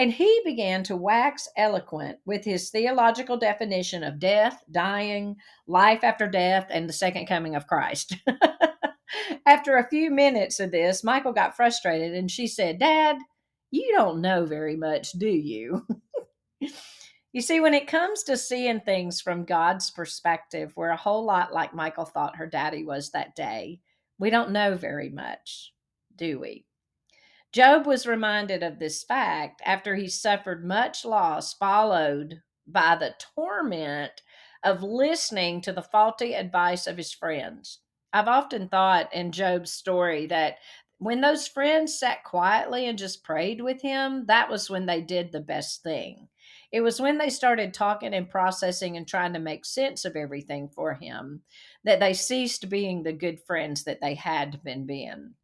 and 0.00 0.10
he 0.10 0.40
began 0.46 0.82
to 0.84 0.96
wax 0.96 1.46
eloquent 1.58 2.20
with 2.24 2.42
his 2.42 2.70
theological 2.70 3.36
definition 3.36 4.02
of 4.02 4.18
death, 4.18 4.64
dying, 4.70 5.36
life 5.66 6.02
after 6.02 6.26
death, 6.26 6.66
and 6.70 6.88
the 6.88 6.92
second 6.94 7.26
coming 7.26 7.54
of 7.54 7.66
Christ. 7.66 8.16
after 9.46 9.76
a 9.76 9.86
few 9.90 10.10
minutes 10.10 10.58
of 10.58 10.70
this, 10.70 11.04
Michael 11.04 11.34
got 11.34 11.54
frustrated 11.54 12.14
and 12.14 12.30
she 12.30 12.46
said, 12.46 12.78
Dad, 12.78 13.18
you 13.70 13.92
don't 13.94 14.22
know 14.22 14.46
very 14.46 14.74
much, 14.74 15.12
do 15.12 15.28
you? 15.28 15.86
you 17.34 17.42
see, 17.42 17.60
when 17.60 17.74
it 17.74 17.86
comes 17.86 18.22
to 18.22 18.38
seeing 18.38 18.80
things 18.80 19.20
from 19.20 19.44
God's 19.44 19.90
perspective, 19.90 20.72
we're 20.76 20.88
a 20.88 20.96
whole 20.96 21.26
lot 21.26 21.52
like 21.52 21.74
Michael 21.74 22.06
thought 22.06 22.36
her 22.36 22.46
daddy 22.46 22.86
was 22.86 23.10
that 23.10 23.36
day. 23.36 23.80
We 24.18 24.30
don't 24.30 24.52
know 24.52 24.76
very 24.76 25.10
much, 25.10 25.74
do 26.16 26.40
we? 26.40 26.64
Job 27.52 27.84
was 27.84 28.06
reminded 28.06 28.62
of 28.62 28.78
this 28.78 29.02
fact 29.02 29.60
after 29.64 29.96
he 29.96 30.08
suffered 30.08 30.64
much 30.64 31.04
loss, 31.04 31.52
followed 31.52 32.42
by 32.66 32.94
the 32.94 33.14
torment 33.34 34.22
of 34.62 34.82
listening 34.82 35.60
to 35.62 35.72
the 35.72 35.82
faulty 35.82 36.34
advice 36.34 36.86
of 36.86 36.96
his 36.96 37.12
friends. 37.12 37.80
I've 38.12 38.28
often 38.28 38.68
thought 38.68 39.12
in 39.12 39.32
Job's 39.32 39.72
story 39.72 40.26
that 40.26 40.58
when 40.98 41.22
those 41.22 41.48
friends 41.48 41.98
sat 41.98 42.22
quietly 42.24 42.86
and 42.86 42.98
just 42.98 43.24
prayed 43.24 43.60
with 43.62 43.80
him, 43.80 44.26
that 44.26 44.50
was 44.50 44.68
when 44.68 44.86
they 44.86 45.00
did 45.00 45.32
the 45.32 45.40
best 45.40 45.82
thing. 45.82 46.28
It 46.70 46.82
was 46.82 47.00
when 47.00 47.18
they 47.18 47.30
started 47.30 47.74
talking 47.74 48.14
and 48.14 48.28
processing 48.28 48.96
and 48.96 49.08
trying 49.08 49.32
to 49.32 49.40
make 49.40 49.64
sense 49.64 50.04
of 50.04 50.14
everything 50.14 50.68
for 50.68 50.94
him 50.94 51.42
that 51.82 51.98
they 51.98 52.12
ceased 52.12 52.68
being 52.68 53.02
the 53.02 53.12
good 53.12 53.40
friends 53.40 53.84
that 53.84 54.00
they 54.00 54.14
had 54.14 54.62
been 54.62 54.86
being. 54.86 55.34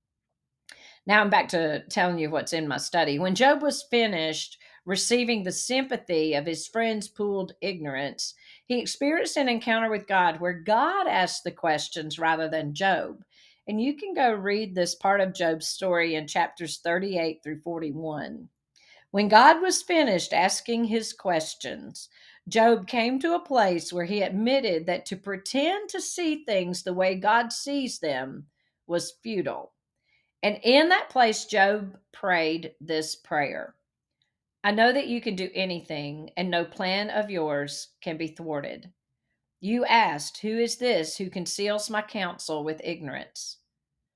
Now 1.06 1.20
I'm 1.20 1.30
back 1.30 1.48
to 1.50 1.84
telling 1.88 2.18
you 2.18 2.30
what's 2.30 2.52
in 2.52 2.66
my 2.66 2.78
study. 2.78 3.20
When 3.20 3.36
Job 3.36 3.62
was 3.62 3.84
finished 3.84 4.58
receiving 4.84 5.44
the 5.44 5.52
sympathy 5.52 6.34
of 6.34 6.46
his 6.46 6.66
friends' 6.66 7.06
pooled 7.06 7.52
ignorance, 7.60 8.34
he 8.66 8.80
experienced 8.80 9.36
an 9.36 9.48
encounter 9.48 9.88
with 9.88 10.08
God 10.08 10.40
where 10.40 10.52
God 10.52 11.06
asked 11.06 11.44
the 11.44 11.52
questions 11.52 12.18
rather 12.18 12.48
than 12.48 12.74
Job. 12.74 13.22
And 13.68 13.80
you 13.80 13.96
can 13.96 14.14
go 14.14 14.32
read 14.32 14.74
this 14.74 14.96
part 14.96 15.20
of 15.20 15.32
Job's 15.34 15.68
story 15.68 16.16
in 16.16 16.26
chapters 16.26 16.78
38 16.78 17.40
through 17.42 17.60
41. 17.60 18.48
When 19.12 19.28
God 19.28 19.62
was 19.62 19.82
finished 19.82 20.32
asking 20.32 20.84
his 20.84 21.12
questions, 21.12 22.08
Job 22.48 22.88
came 22.88 23.20
to 23.20 23.34
a 23.34 23.44
place 23.44 23.92
where 23.92 24.04
he 24.04 24.22
admitted 24.22 24.86
that 24.86 25.06
to 25.06 25.16
pretend 25.16 25.88
to 25.90 26.00
see 26.00 26.44
things 26.44 26.82
the 26.82 26.94
way 26.94 27.14
God 27.14 27.52
sees 27.52 28.00
them 28.00 28.46
was 28.88 29.14
futile. 29.22 29.72
And 30.42 30.58
in 30.62 30.88
that 30.90 31.10
place, 31.10 31.44
Job 31.44 31.98
prayed 32.12 32.74
this 32.80 33.16
prayer 33.16 33.74
I 34.64 34.72
know 34.72 34.92
that 34.92 35.06
you 35.06 35.20
can 35.20 35.36
do 35.36 35.48
anything, 35.54 36.30
and 36.36 36.50
no 36.50 36.64
plan 36.64 37.08
of 37.10 37.30
yours 37.30 37.90
can 38.00 38.16
be 38.16 38.26
thwarted. 38.26 38.92
You 39.60 39.84
asked, 39.84 40.38
Who 40.38 40.58
is 40.58 40.76
this 40.76 41.16
who 41.16 41.30
conceals 41.30 41.88
my 41.88 42.02
counsel 42.02 42.64
with 42.64 42.80
ignorance? 42.82 43.58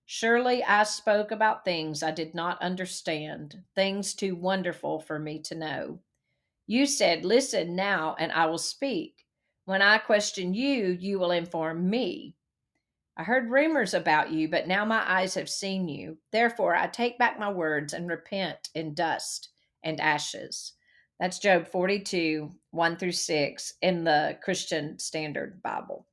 Surely 0.07 0.65
I 0.65 0.83
spoke 0.83 1.31
about 1.31 1.65
things 1.65 2.03
I 2.03 2.11
did 2.11 2.35
not 2.35 2.61
understand, 2.61 3.63
things 3.77 4.13
too 4.13 4.35
wonderful 4.35 4.99
for 4.99 5.21
me 5.21 5.39
to 5.43 5.55
know. 5.55 6.01
You 6.67 6.85
said, 6.85 7.25
Listen 7.25 7.77
now, 7.77 8.17
and 8.19 8.33
I 8.33 8.47
will 8.47 8.59
speak. 8.59 9.25
When 9.67 9.83
I 9.83 9.99
question 9.99 10.53
you, 10.53 10.99
you 11.01 11.21
will 11.21 11.31
inform 11.31 11.89
me. 11.89 12.35
I 13.21 13.23
heard 13.23 13.51
rumors 13.51 13.93
about 13.93 14.33
you, 14.33 14.49
but 14.49 14.67
now 14.67 14.87
my 14.87 15.05
eyes 15.07 15.35
have 15.35 15.51
seen 15.51 15.91
you. 15.91 16.17
Therefore, 16.33 16.75
I 16.75 16.87
take 16.87 17.19
back 17.19 17.39
my 17.39 17.53
words 17.53 17.93
and 17.93 18.09
repent 18.09 18.71
in 18.75 18.95
dust 18.95 19.51
and 19.85 20.01
ashes. 20.01 20.73
That's 21.19 21.39
Job 21.39 21.69
42, 21.69 22.51
1 22.71 22.97
through 22.97 23.13
6 23.13 23.75
in 23.83 24.05
the 24.05 24.39
Christian 24.43 24.99
Standard 24.99 25.61
Bible. 25.63 26.07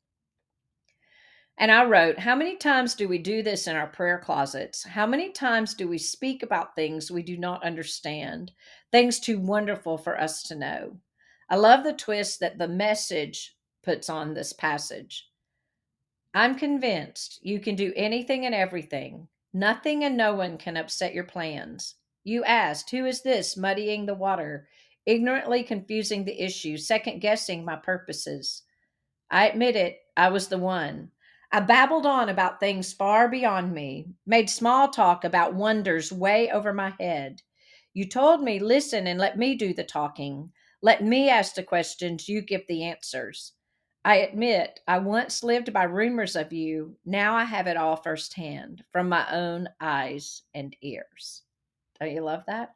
And 1.57 1.71
I 1.71 1.85
wrote, 1.85 2.19
How 2.19 2.35
many 2.35 2.57
times 2.57 2.93
do 2.93 3.07
we 3.07 3.19
do 3.19 3.41
this 3.41 3.67
in 3.67 3.77
our 3.77 3.87
prayer 3.87 4.19
closets? 4.19 4.83
How 4.83 5.07
many 5.07 5.31
times 5.31 5.75
do 5.75 5.87
we 5.87 5.97
speak 5.97 6.43
about 6.43 6.75
things 6.75 7.09
we 7.09 7.23
do 7.23 7.37
not 7.37 7.63
understand, 7.63 8.51
things 8.91 9.21
too 9.21 9.39
wonderful 9.39 9.97
for 9.97 10.19
us 10.19 10.43
to 10.43 10.55
know? 10.55 10.97
I 11.49 11.55
love 11.55 11.85
the 11.85 11.93
twist 11.93 12.41
that 12.41 12.57
the 12.57 12.67
message 12.67 13.55
puts 13.81 14.09
on 14.09 14.33
this 14.33 14.51
passage. 14.51 15.26
I'm 16.37 16.53
convinced 16.53 17.39
you 17.41 17.59
can 17.59 17.73
do 17.73 17.91
anything 17.95 18.45
and 18.45 18.53
everything. 18.53 19.27
Nothing 19.55 20.03
and 20.03 20.15
no 20.15 20.35
one 20.35 20.59
can 20.59 20.77
upset 20.77 21.15
your 21.15 21.23
plans. 21.23 21.95
You 22.23 22.43
asked, 22.43 22.91
Who 22.91 23.07
is 23.07 23.23
this 23.23 23.57
muddying 23.57 24.05
the 24.05 24.13
water, 24.13 24.67
ignorantly 25.07 25.63
confusing 25.63 26.25
the 26.25 26.39
issue, 26.39 26.77
second 26.77 27.21
guessing 27.21 27.65
my 27.65 27.75
purposes? 27.75 28.61
I 29.31 29.47
admit 29.47 29.75
it, 29.75 29.97
I 30.15 30.29
was 30.29 30.47
the 30.47 30.59
one. 30.59 31.09
I 31.51 31.59
babbled 31.61 32.05
on 32.05 32.29
about 32.29 32.59
things 32.59 32.93
far 32.93 33.27
beyond 33.27 33.73
me, 33.73 34.11
made 34.27 34.47
small 34.47 34.89
talk 34.89 35.23
about 35.23 35.55
wonders 35.55 36.11
way 36.11 36.51
over 36.51 36.71
my 36.71 36.93
head. 36.99 37.41
You 37.95 38.07
told 38.07 38.43
me, 38.43 38.59
listen 38.59 39.07
and 39.07 39.19
let 39.19 39.39
me 39.39 39.55
do 39.55 39.73
the 39.73 39.83
talking. 39.83 40.51
Let 40.83 41.03
me 41.03 41.29
ask 41.29 41.55
the 41.55 41.63
questions, 41.63 42.29
you 42.29 42.43
give 42.43 42.67
the 42.67 42.83
answers. 42.83 43.53
I 44.05 44.17
admit 44.17 44.79
I 44.87 44.99
once 44.99 45.43
lived 45.43 45.73
by 45.73 45.83
rumors 45.83 46.35
of 46.35 46.53
you. 46.53 46.95
Now 47.05 47.35
I 47.35 47.43
have 47.43 47.67
it 47.67 47.77
all 47.77 47.95
firsthand 47.95 48.83
from 48.91 49.09
my 49.09 49.29
own 49.31 49.67
eyes 49.81 50.43
and 50.53 50.75
ears. 50.81 51.43
Don't 51.99 52.11
you 52.11 52.21
love 52.21 52.43
that? 52.47 52.75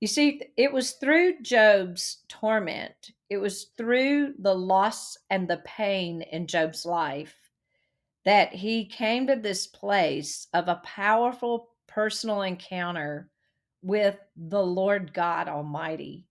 You 0.00 0.08
see, 0.08 0.40
it 0.56 0.72
was 0.72 0.92
through 0.92 1.42
Job's 1.42 2.18
torment, 2.28 3.12
it 3.28 3.36
was 3.36 3.66
through 3.76 4.34
the 4.38 4.54
loss 4.54 5.18
and 5.28 5.46
the 5.46 5.62
pain 5.66 6.22
in 6.22 6.46
Job's 6.46 6.86
life 6.86 7.36
that 8.24 8.52
he 8.52 8.86
came 8.86 9.26
to 9.26 9.36
this 9.36 9.66
place 9.66 10.46
of 10.54 10.68
a 10.68 10.80
powerful 10.84 11.68
personal 11.86 12.42
encounter 12.42 13.28
with 13.82 14.16
the 14.36 14.62
Lord 14.62 15.12
God 15.12 15.48
Almighty. 15.48 16.26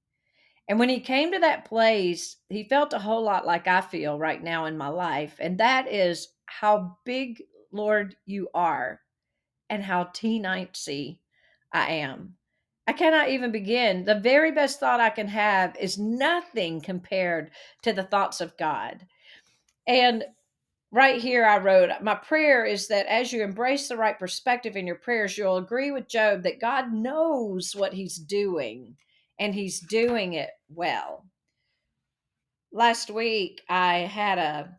And 0.69 0.77
when 0.77 0.89
he 0.89 0.99
came 0.99 1.31
to 1.31 1.39
that 1.39 1.65
place, 1.65 2.37
he 2.47 2.63
felt 2.63 2.93
a 2.93 2.99
whole 2.99 3.23
lot 3.23 3.43
like 3.43 3.67
I 3.67 3.81
feel 3.81 4.19
right 4.19 4.41
now 4.41 4.65
in 4.65 4.77
my 4.77 4.89
life. 4.89 5.35
And 5.39 5.57
that 5.57 5.91
is 5.91 6.27
how 6.45 6.97
big, 7.05 7.41
Lord, 7.71 8.15
you 8.27 8.49
are 8.53 9.01
and 9.71 9.83
how 9.83 10.05
teensy 10.05 11.17
I 11.73 11.89
am. 11.93 12.35
I 12.87 12.93
cannot 12.93 13.29
even 13.29 13.51
begin. 13.51 14.05
The 14.05 14.19
very 14.19 14.51
best 14.51 14.79
thought 14.79 14.99
I 14.99 15.09
can 15.09 15.27
have 15.27 15.75
is 15.75 15.97
nothing 15.97 16.81
compared 16.81 17.49
to 17.81 17.91
the 17.91 18.03
thoughts 18.03 18.39
of 18.39 18.57
God. 18.57 19.07
And 19.87 20.23
right 20.91 21.19
here 21.19 21.45
I 21.45 21.57
wrote, 21.57 21.89
My 22.01 22.15
prayer 22.15 22.63
is 22.63 22.87
that 22.89 23.07
as 23.07 23.33
you 23.33 23.43
embrace 23.43 23.87
the 23.87 23.97
right 23.97 24.17
perspective 24.19 24.75
in 24.75 24.85
your 24.85 24.97
prayers, 24.97 25.35
you'll 25.35 25.57
agree 25.57 25.89
with 25.89 26.07
Job 26.07 26.43
that 26.43 26.61
God 26.61 26.93
knows 26.93 27.75
what 27.75 27.93
he's 27.93 28.17
doing 28.17 28.95
and 29.39 29.55
he's 29.55 29.79
doing 29.79 30.33
it 30.33 30.49
well. 30.69 31.25
Last 32.71 33.09
week 33.09 33.61
I 33.69 33.99
had 33.99 34.37
a 34.37 34.77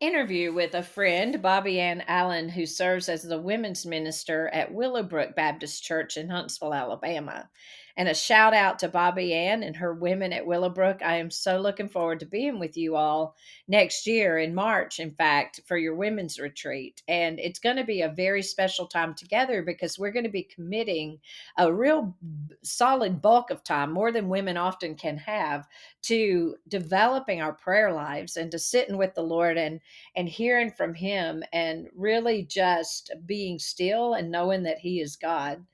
interview 0.00 0.52
with 0.52 0.74
a 0.74 0.82
friend, 0.82 1.42
Bobby 1.42 1.78
Ann 1.78 2.02
Allen, 2.08 2.48
who 2.48 2.64
serves 2.64 3.08
as 3.08 3.22
the 3.22 3.40
women's 3.40 3.84
minister 3.84 4.48
at 4.48 4.72
Willowbrook 4.72 5.36
Baptist 5.36 5.84
Church 5.84 6.16
in 6.16 6.30
Huntsville, 6.30 6.74
Alabama. 6.74 7.50
And 7.96 8.08
a 8.08 8.14
shout 8.14 8.54
out 8.54 8.78
to 8.80 8.88
Bobby 8.88 9.34
Ann 9.34 9.62
and 9.62 9.76
her 9.76 9.92
women 9.92 10.32
at 10.32 10.46
Willowbrook. 10.46 11.02
I 11.02 11.16
am 11.16 11.30
so 11.30 11.58
looking 11.60 11.88
forward 11.88 12.20
to 12.20 12.26
being 12.26 12.58
with 12.58 12.76
you 12.76 12.96
all 12.96 13.34
next 13.68 14.06
year 14.06 14.38
in 14.38 14.54
March, 14.54 15.00
in 15.00 15.10
fact, 15.10 15.60
for 15.66 15.76
your 15.76 15.94
women's 15.94 16.38
retreat. 16.38 17.02
And 17.08 17.38
it's 17.40 17.58
going 17.58 17.76
to 17.76 17.84
be 17.84 18.02
a 18.02 18.08
very 18.08 18.42
special 18.42 18.86
time 18.86 19.14
together 19.14 19.62
because 19.62 19.98
we're 19.98 20.12
going 20.12 20.24
to 20.24 20.30
be 20.30 20.42
committing 20.42 21.18
a 21.58 21.72
real 21.72 22.16
solid 22.62 23.20
bulk 23.20 23.50
of 23.50 23.64
time, 23.64 23.92
more 23.92 24.12
than 24.12 24.28
women 24.28 24.56
often 24.56 24.94
can 24.94 25.18
have, 25.18 25.66
to 26.02 26.56
developing 26.68 27.40
our 27.42 27.52
prayer 27.52 27.92
lives 27.92 28.36
and 28.36 28.50
to 28.50 28.58
sitting 28.58 28.96
with 28.96 29.14
the 29.14 29.22
Lord 29.22 29.58
and 29.58 29.80
and 30.16 30.28
hearing 30.28 30.70
from 30.70 30.94
him 30.94 31.42
and 31.52 31.88
really 31.94 32.44
just 32.44 33.12
being 33.26 33.58
still 33.58 34.14
and 34.14 34.30
knowing 34.30 34.62
that 34.64 34.78
he 34.78 35.00
is 35.00 35.16
God. 35.16 35.64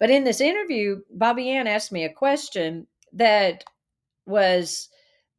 But 0.00 0.10
in 0.10 0.24
this 0.24 0.40
interview, 0.40 1.00
Bobby 1.10 1.50
Ann 1.50 1.66
asked 1.66 1.92
me 1.92 2.04
a 2.04 2.12
question 2.12 2.86
that 3.12 3.64
was 4.26 4.88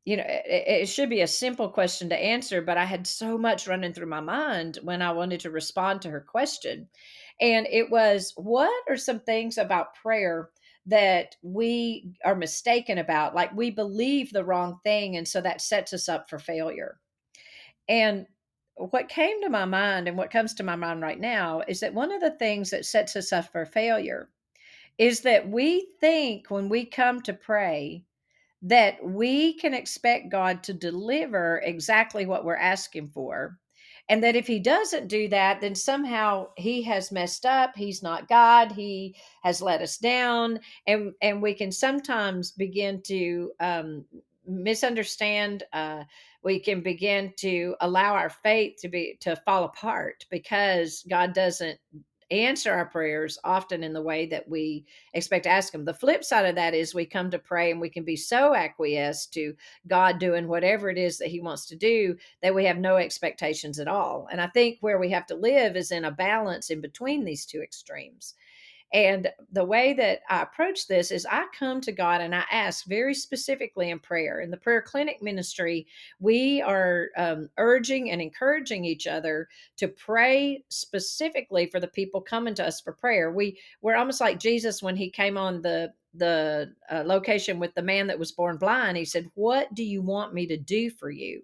you 0.06 0.18
know, 0.18 0.24
it, 0.28 0.82
it, 0.84 0.86
should 0.86 1.10
be 1.10 1.22
a 1.22 1.28
simple 1.28 1.68
question 1.68 2.10
to 2.10 2.16
answer, 2.16 2.62
but 2.62 2.78
I 2.78 2.86
had 2.86 3.08
so 3.08 3.40
much 3.40 3.68
running 3.68 3.92
through 3.92 4.06
my 4.06 4.20
mind 4.20 4.78
when 4.84 5.02
I 5.02 5.12
wanted 5.12 5.40
to 5.42 5.50
respond 5.50 6.04
to 6.04 6.12
her 6.12 6.22
question. 6.22 6.88
And 7.42 7.68
it 7.70 7.90
was, 7.90 8.32
what 8.36 8.72
are 8.88 8.98
some 8.98 9.20
things 9.20 9.58
about 9.58 9.96
prayer 9.96 10.50
that 10.86 11.36
we 11.42 12.14
are 12.24 12.36
mistaken 12.36 13.00
about? 13.00 13.34
Like 13.34 13.56
we 13.56 13.72
believe 13.72 14.32
the 14.32 14.46
wrong 14.46 14.80
thing. 14.84 15.18
And 15.18 15.28
so 15.28 15.42
that 15.42 15.60
sets 15.60 15.92
us 15.92 16.08
up 16.08 16.30
for 16.30 16.38
failure. 16.38 17.00
And 17.90 18.28
what 18.76 19.10
came 19.10 19.42
to 19.42 19.50
my 19.50 19.66
mind 19.66 20.08
and 20.08 20.18
what 20.18 20.32
comes 20.32 20.54
to 20.56 20.64
my 20.64 20.76
mind 20.76 21.02
right 21.02 21.20
now 21.20 21.64
is 21.68 21.80
that 21.80 21.96
one 21.96 22.12
of 22.12 22.22
the 22.22 22.38
things 22.38 22.70
that 22.70 22.86
sets 22.86 23.16
us 23.16 23.34
up 23.34 23.52
for 23.52 23.66
failure 23.66 24.30
is 24.98 25.22
that 25.22 25.50
we 25.50 25.88
think 26.00 26.50
when 26.50 26.70
we 26.70 26.86
come 26.86 27.22
to 27.22 27.34
pray 27.34 28.04
that 28.62 28.98
we 29.06 29.54
can 29.54 29.74
expect 29.74 30.32
God 30.32 30.64
to 30.64 30.74
deliver 30.74 31.62
exactly 31.64 32.26
what 32.26 32.44
we're 32.44 32.56
asking 32.56 33.10
for. 33.10 33.60
And 34.10 34.24
that 34.24 34.36
if 34.36 34.48
he 34.48 34.60
doesn't 34.60 35.08
do 35.08 35.28
that, 35.30 35.62
then 35.62 35.76
somehow 35.76 36.48
he 36.58 36.82
has 36.84 37.12
messed 37.12 37.46
up. 37.46 37.76
He's 37.76 38.04
not 38.04 38.28
God. 38.28 38.72
He 38.72 39.16
has 39.44 39.62
let 39.62 39.82
us 39.82 39.98
down. 39.98 40.60
And, 40.86 41.14
and 41.22 41.42
we 41.42 41.54
can 41.54 41.72
sometimes 41.72 42.52
begin 42.52 43.02
to 43.04 43.52
um, 43.60 44.06
misunderstand. 44.48 45.64
Uh, 45.74 46.04
we 46.44 46.60
can 46.60 46.82
begin 46.82 47.34
to 47.38 47.76
allow 47.82 48.14
our 48.14 48.30
faith 48.30 48.76
to 48.82 48.90
be 48.90 49.18
to 49.22 49.36
fall 49.38 49.64
apart 49.64 50.26
because 50.30 51.04
God 51.10 51.34
doesn't 51.34 51.80
answer 52.32 52.72
our 52.72 52.86
prayers 52.86 53.38
often 53.44 53.84
in 53.84 53.94
the 53.94 54.02
way 54.02 54.26
that 54.28 54.48
we 54.50 54.86
expect 55.14 55.44
to 55.44 55.50
ask 55.50 55.72
them. 55.72 55.86
The 55.86 55.94
flip 55.94 56.24
side 56.24 56.46
of 56.46 56.56
that 56.56 56.74
is 56.74 56.94
we 56.94 57.06
come 57.06 57.30
to 57.32 57.40
pray 57.40 57.72
and 57.72 57.80
we 57.80 57.90
can 57.90 58.04
be 58.04 58.16
so 58.16 58.56
acquiesced 58.56 59.34
to 59.34 59.56
God 59.88 60.20
doing 60.20 60.48
whatever 60.48 60.90
it 60.90 60.98
is 60.98 61.18
that 61.20 61.28
He 61.28 61.40
wants 61.40 61.66
to 61.68 61.76
do 61.76 62.16
that 62.42 62.56
we 62.56 62.66
have 62.66 62.78
no 62.78 62.98
expectations 62.98 63.80
at 63.80 63.88
all. 63.88 64.28
And 64.32 64.42
I 64.42 64.48
think 64.48 64.78
where 64.82 65.00
we 65.00 65.10
have 65.12 65.28
to 65.28 65.36
live 65.36 65.76
is 65.76 65.92
in 65.92 66.06
a 66.06 66.12
balance 66.12 66.70
in 66.70 66.82
between 66.82 67.26
these 67.26 67.46
two 67.46 67.62
extremes. 67.62 68.34
And 68.94 69.30
the 69.52 69.66
way 69.66 69.94
that 69.94 70.22
I 70.30 70.44
approach 70.44 70.88
this 70.88 71.12
is 71.12 71.26
I 71.26 71.46
come 71.58 71.82
to 71.82 71.92
God 71.92 72.22
and 72.22 72.34
I 72.34 72.44
ask 72.52 72.86
very 72.86 73.14
specifically 73.14 73.90
in 73.90 74.00
prayer. 74.00 74.42
In 74.42 74.52
the 74.52 74.58
prayer 74.58 74.82
clinic 74.82 75.22
ministry, 75.22 75.88
we 76.20 76.62
are 76.62 77.10
um, 77.18 77.50
urging 77.58 78.12
and 78.12 78.22
encouraging 78.22 78.86
each 78.86 79.08
other 79.08 79.50
to 79.78 79.88
pray 79.88 80.64
specifically 80.70 81.66
for 81.66 81.80
the 81.80 81.88
people 81.88 82.22
coming 82.22 82.56
to 82.56 82.66
us 82.66 82.80
for 82.80 82.94
prayer. 82.94 83.32
We 83.32 83.60
we're 83.82 83.98
almost 83.98 84.22
like 84.22 84.40
Jesus 84.40 84.82
when 84.82 84.96
he 84.96 85.10
came 85.10 85.38
on 85.38 85.62
the 85.62 85.94
the 86.14 86.74
uh, 86.90 87.04
location 87.06 87.60
with 87.60 87.76
the 87.76 87.82
man 87.82 88.08
that 88.08 88.20
was 88.20 88.32
born 88.32 88.58
blind. 88.58 88.98
He 88.98 89.06
said, 89.06 89.30
"What 89.34 89.74
do 89.74 89.84
you 89.84 90.02
want 90.02 90.34
me 90.34 90.48
to 90.48 90.58
do 90.58 90.90
for 90.90 91.10
you?" 91.10 91.42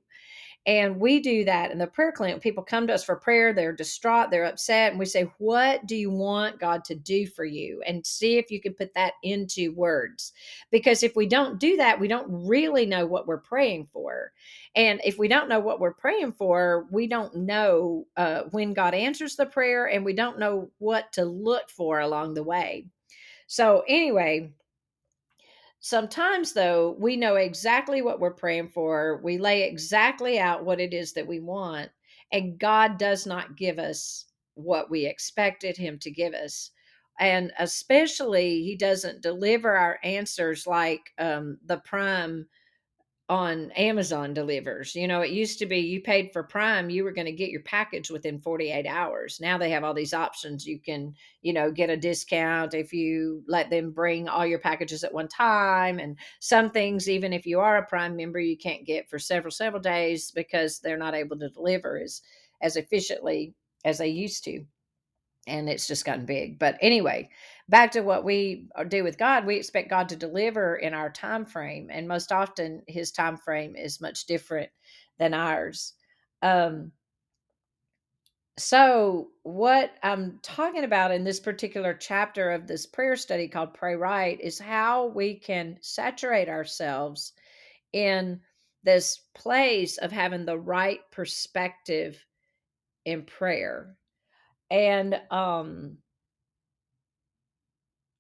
And 0.68 1.00
we 1.00 1.20
do 1.20 1.44
that 1.46 1.72
in 1.72 1.80
the 1.80 1.88
prayer 1.88 2.12
clinic. 2.12 2.40
People 2.40 2.64
come 2.64 2.86
to 2.86 2.94
us 2.94 3.04
for 3.04 3.16
prayer, 3.16 3.52
they're 3.52 3.74
distraught, 3.74 4.30
they're 4.30 4.46
upset, 4.46 4.92
and 4.92 5.00
we 5.00 5.06
say, 5.06 5.24
What 5.40 5.88
do 5.88 5.96
you 5.96 6.12
want 6.12 6.60
God 6.60 6.86
to 6.86 6.96
do 6.96 7.26
for 7.26 7.44
you? 7.44 7.82
And 7.88 8.06
see 8.06 8.38
if 8.38 8.52
you 8.52 8.62
can 8.62 8.76
put 8.76 8.94
that 8.94 9.14
into 9.24 9.74
words. 9.74 10.34
Because 10.70 11.02
if 11.02 11.16
we 11.16 11.26
don't 11.26 11.60
do 11.60 11.78
that, 11.78 12.00
we 12.00 12.08
don't 12.08 12.28
really 12.30 12.86
know 12.86 13.08
what 13.08 13.26
we're 13.26 13.38
praying 13.40 13.88
for. 13.92 14.32
And 14.76 15.02
if 15.04 15.18
we 15.18 15.28
don't 15.28 15.50
know 15.50 15.60
what 15.60 15.80
we're 15.80 15.94
praying 15.94 16.34
for, 16.34 16.88
we 16.92 17.08
don't 17.08 17.36
know 17.36 18.06
uh, 18.16 18.44
when 18.52 18.74
God 18.74 18.94
answers 18.94 19.36
the 19.36 19.48
prayer 19.48 19.88
and 19.88 20.06
we 20.06 20.14
don't 20.14 20.38
know 20.38 20.70
what 20.78 21.12
to 21.14 21.26
look 21.26 21.72
for 21.72 22.00
along 22.00 22.36
the 22.36 22.44
way. 22.44 22.86
So, 23.48 23.84
anyway, 23.88 24.54
Sometimes, 25.84 26.54
though, 26.54 26.96
we 27.00 27.18
know 27.18 27.36
exactly 27.36 28.04
what 28.04 28.20
we're 28.20 28.36
praying 28.36 28.70
for. 28.70 29.20
We 29.24 29.40
lay 29.40 29.64
exactly 29.64 30.40
out 30.40 30.64
what 30.64 30.80
it 30.80 30.94
is 30.94 31.14
that 31.14 31.28
we 31.28 31.40
want, 31.40 31.90
and 32.32 32.60
God 32.60 33.00
does 33.00 33.26
not 33.26 33.58
give 33.58 33.80
us 33.80 34.26
what 34.54 34.92
we 34.92 35.08
expected 35.08 35.76
Him 35.76 35.98
to 36.00 36.12
give 36.12 36.36
us. 36.36 36.70
And 37.20 37.52
especially, 37.58 38.62
He 38.62 38.76
doesn't 38.76 39.24
deliver 39.24 39.72
our 39.72 40.00
answers 40.04 40.68
like 40.68 41.02
um, 41.18 41.58
the 41.66 41.78
prime 41.80 42.48
on 43.32 43.72
Amazon 43.78 44.34
delivers. 44.34 44.94
You 44.94 45.08
know, 45.08 45.22
it 45.22 45.30
used 45.30 45.58
to 45.60 45.66
be 45.66 45.78
you 45.78 46.02
paid 46.02 46.34
for 46.34 46.44
Prime, 46.44 46.90
you 46.90 47.06
were 47.06 47.14
going 47.14 47.28
to 47.28 47.32
get 47.32 47.50
your 47.50 47.62
package 47.62 48.12
within 48.12 48.42
48 48.42 48.86
hours. 48.86 49.40
Now 49.40 49.58
they 49.58 49.70
have 49.70 49.86
all 49.86 49.94
these 49.94 50.14
options. 50.14 50.68
You 50.68 50.82
can, 50.82 51.16
you 51.42 51.54
know, 51.54 51.72
get 51.72 51.90
a 51.90 51.96
discount 51.96 52.74
if 52.74 52.92
you 52.92 53.42
let 53.48 53.70
them 53.70 53.92
bring 53.92 54.28
all 54.28 54.46
your 54.46 54.60
packages 54.60 55.06
at 55.06 55.14
one 55.14 55.30
time. 55.30 55.98
And 55.98 56.18
some 56.42 56.72
things, 56.72 57.10
even 57.10 57.32
if 57.32 57.46
you 57.46 57.62
are 57.62 57.78
a 57.78 57.86
Prime 57.86 58.18
member, 58.18 58.38
you 58.42 58.58
can't 58.58 58.86
get 58.86 59.10
for 59.10 59.18
several, 59.18 59.52
several 59.52 59.82
days 59.82 60.32
because 60.32 60.80
they're 60.80 60.98
not 60.98 61.16
able 61.16 61.40
to 61.40 61.48
deliver 61.48 62.02
as, 62.04 62.22
as 62.62 62.76
efficiently 62.76 63.54
as 63.86 64.00
they 64.00 64.10
used 64.10 64.44
to 64.44 64.66
and 65.48 65.70
it's 65.70 65.88
just 65.88 66.06
gotten 66.06 66.26
big. 66.26 66.60
But 66.60 66.78
anyway, 66.82 67.30
back 67.70 67.92
to 67.92 68.02
what 68.02 68.24
we 68.24 68.70
do 68.88 69.04
with 69.04 69.18
God, 69.18 69.46
we 69.46 69.58
expect 69.58 69.90
God 69.90 70.10
to 70.10 70.16
deliver 70.16 70.76
in 70.76 70.94
our 70.94 71.10
time 71.10 71.46
frame, 71.46 71.90
and 71.92 72.08
most 72.08 72.32
often 72.32 72.84
His 72.88 73.12
time 73.12 73.38
frame 73.38 73.76
is 73.76 74.02
much 74.02 74.26
different 74.26 74.70
than 75.20 75.34
ours. 75.34 75.94
Um, 76.42 76.92
so, 78.58 79.30
what 79.44 79.94
I'm 80.04 80.40
talking 80.44 80.84
about 80.84 81.12
in 81.12 81.24
this 81.24 81.40
particular 81.40 81.94
chapter 81.94 82.52
of 82.52 82.68
this 82.68 82.86
prayer 82.86 83.16
study 83.16 83.48
called 83.48 83.74
Pray 83.74 83.96
Right 83.96 84.40
is 84.40 84.60
how 84.60 85.08
we 85.08 85.36
can 85.36 85.78
saturate 85.82 86.50
ourselves 86.50 87.34
in 87.94 88.42
this 88.84 89.20
place 89.34 89.98
of 89.98 90.12
having 90.12 90.46
the 90.46 90.60
right 90.60 91.00
perspective 91.12 92.24
in 93.06 93.24
prayer 93.24 93.96
and 94.72 95.22
um, 95.30 95.98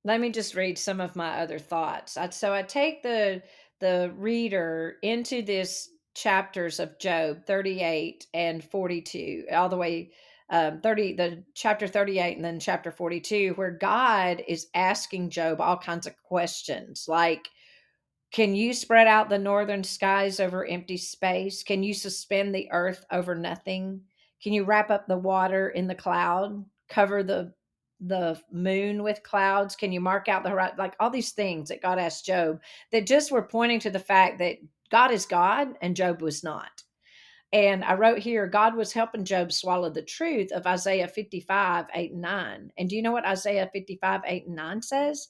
let 0.03 0.19
me 0.19 0.29
just 0.29 0.55
read 0.55 0.77
some 0.77 0.99
of 0.99 1.15
my 1.15 1.39
other 1.39 1.59
thoughts. 1.59 2.17
So 2.31 2.53
I 2.53 2.63
take 2.63 3.01
the 3.01 3.41
the 3.79 4.13
reader 4.15 4.97
into 5.01 5.41
this 5.41 5.89
chapters 6.13 6.79
of 6.79 6.99
Job 6.99 7.45
38 7.47 8.27
and 8.33 8.63
42, 8.63 9.45
all 9.51 9.69
the 9.69 9.77
way 9.77 10.11
um, 10.51 10.81
30, 10.81 11.13
the 11.13 11.43
chapter 11.55 11.87
38 11.87 12.35
and 12.35 12.45
then 12.45 12.59
chapter 12.59 12.91
42, 12.91 13.53
where 13.55 13.71
God 13.71 14.43
is 14.47 14.67
asking 14.75 15.31
Job 15.31 15.59
all 15.61 15.77
kinds 15.77 16.05
of 16.05 16.21
questions 16.21 17.05
like, 17.07 17.47
can 18.31 18.55
you 18.55 18.73
spread 18.73 19.07
out 19.07 19.29
the 19.29 19.39
northern 19.39 19.83
skies 19.83 20.39
over 20.39 20.65
empty 20.65 20.97
space? 20.97 21.63
Can 21.63 21.83
you 21.83 21.93
suspend 21.93 22.53
the 22.53 22.69
earth 22.71 23.03
over 23.11 23.35
nothing? 23.35 24.01
Can 24.41 24.53
you 24.53 24.63
wrap 24.63 24.89
up 24.89 25.07
the 25.07 25.17
water 25.17 25.69
in 25.69 25.87
the 25.87 25.95
cloud? 25.95 26.65
Cover 26.89 27.23
the 27.23 27.53
the 28.03 28.39
moon 28.51 29.03
with 29.03 29.21
clouds? 29.23 29.75
Can 29.75 29.91
you 29.91 30.01
mark 30.01 30.27
out 30.27 30.43
the 30.43 30.49
horizon? 30.49 30.77
Like 30.77 30.95
all 30.99 31.11
these 31.11 31.31
things 31.31 31.69
that 31.69 31.83
God 31.83 31.99
asked 31.99 32.25
Job 32.25 32.59
that 32.91 33.05
just 33.05 33.31
were 33.31 33.43
pointing 33.43 33.79
to 33.81 33.91
the 33.91 33.99
fact 33.99 34.39
that 34.39 34.57
God 34.89 35.11
is 35.11 35.25
God 35.25 35.77
and 35.81 35.95
Job 35.95 36.21
was 36.21 36.43
not. 36.43 36.83
And 37.53 37.83
I 37.83 37.95
wrote 37.95 38.19
here, 38.19 38.47
God 38.47 38.75
was 38.75 38.93
helping 38.93 39.25
Job 39.25 39.51
swallow 39.51 39.89
the 39.89 40.01
truth 40.01 40.51
of 40.51 40.65
Isaiah 40.65 41.07
55, 41.07 41.85
8 41.93 42.11
and 42.13 42.21
9. 42.21 42.71
And 42.77 42.89
do 42.89 42.95
you 42.95 43.01
know 43.01 43.11
what 43.11 43.25
Isaiah 43.25 43.69
55, 43.73 44.21
8 44.25 44.47
and 44.47 44.55
9 44.55 44.81
says? 44.81 45.27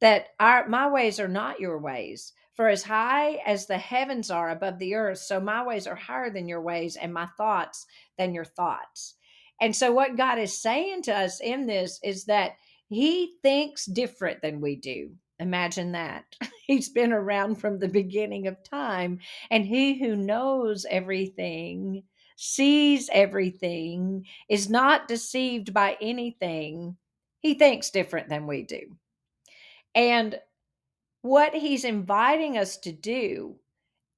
That 0.00 0.28
our 0.38 0.68
my 0.68 0.88
ways 0.88 1.18
are 1.18 1.28
not 1.28 1.58
your 1.58 1.78
ways. 1.78 2.32
For 2.56 2.68
as 2.68 2.82
high 2.82 3.34
as 3.46 3.66
the 3.66 3.76
heavens 3.76 4.30
are 4.30 4.48
above 4.48 4.78
the 4.78 4.94
earth, 4.94 5.18
so 5.18 5.38
my 5.38 5.62
ways 5.62 5.86
are 5.86 5.94
higher 5.94 6.30
than 6.30 6.48
your 6.48 6.62
ways, 6.62 6.96
and 6.96 7.12
my 7.12 7.26
thoughts 7.36 7.86
than 8.16 8.32
your 8.32 8.46
thoughts. 8.46 9.14
And 9.60 9.76
so, 9.76 9.92
what 9.92 10.16
God 10.16 10.38
is 10.38 10.58
saying 10.58 11.02
to 11.02 11.14
us 11.14 11.40
in 11.40 11.66
this 11.66 12.00
is 12.02 12.24
that 12.24 12.52
He 12.88 13.34
thinks 13.42 13.84
different 13.84 14.40
than 14.40 14.62
we 14.62 14.76
do. 14.76 15.10
Imagine 15.38 15.92
that. 15.92 16.24
He's 16.66 16.88
been 16.88 17.12
around 17.12 17.56
from 17.56 17.78
the 17.78 17.88
beginning 17.88 18.46
of 18.46 18.62
time, 18.62 19.18
and 19.50 19.66
He 19.66 19.98
who 19.98 20.16
knows 20.16 20.86
everything, 20.90 22.04
sees 22.36 23.10
everything, 23.12 24.24
is 24.48 24.70
not 24.70 25.08
deceived 25.08 25.74
by 25.74 25.98
anything. 26.00 26.96
He 27.40 27.52
thinks 27.52 27.90
different 27.90 28.30
than 28.30 28.46
we 28.46 28.62
do. 28.62 28.96
And 29.94 30.38
what 31.26 31.54
he's 31.54 31.84
inviting 31.84 32.56
us 32.56 32.76
to 32.76 32.92
do 32.92 33.56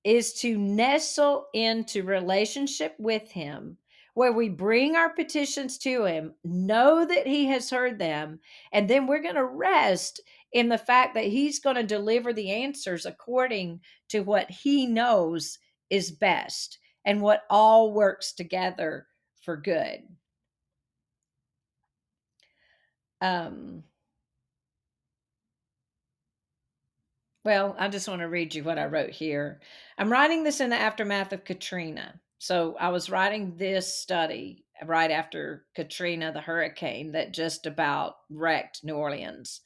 is 0.04 0.34
to 0.34 0.58
nestle 0.58 1.46
into 1.54 2.02
relationship 2.02 2.94
with 2.98 3.30
him 3.30 3.78
where 4.12 4.32
we 4.32 4.48
bring 4.48 4.96
our 4.96 5.10
petitions 5.10 5.78
to 5.78 6.04
him, 6.04 6.34
know 6.44 7.06
that 7.06 7.26
he 7.26 7.46
has 7.46 7.70
heard 7.70 7.98
them, 7.98 8.40
and 8.72 8.90
then 8.90 9.06
we're 9.06 9.22
going 9.22 9.36
to 9.36 9.44
rest 9.44 10.20
in 10.52 10.68
the 10.68 10.76
fact 10.76 11.14
that 11.14 11.24
he's 11.24 11.60
going 11.60 11.76
to 11.76 11.82
deliver 11.84 12.32
the 12.32 12.50
answers 12.50 13.06
according 13.06 13.80
to 14.08 14.20
what 14.20 14.50
he 14.50 14.86
knows 14.86 15.58
is 15.88 16.10
best 16.10 16.78
and 17.04 17.22
what 17.22 17.44
all 17.48 17.92
works 17.92 18.32
together 18.32 19.06
for 19.44 19.56
good. 19.56 20.00
Um, 23.20 23.84
well, 27.48 27.74
I 27.78 27.88
just 27.88 28.06
want 28.06 28.20
to 28.20 28.28
read 28.28 28.54
you 28.54 28.62
what 28.62 28.78
I 28.78 28.84
wrote 28.84 29.08
here. 29.08 29.62
I'm 29.96 30.12
writing 30.12 30.44
this 30.44 30.60
in 30.60 30.68
the 30.68 30.76
aftermath 30.76 31.32
of 31.32 31.46
Katrina. 31.46 32.20
So 32.36 32.76
I 32.78 32.90
was 32.90 33.08
writing 33.08 33.56
this 33.56 33.96
study 33.96 34.66
right 34.84 35.10
after 35.10 35.64
Katrina, 35.74 36.30
the 36.30 36.42
hurricane 36.42 37.12
that 37.12 37.32
just 37.32 37.64
about 37.64 38.16
wrecked 38.28 38.84
New 38.84 38.96
Orleans. 38.96 39.62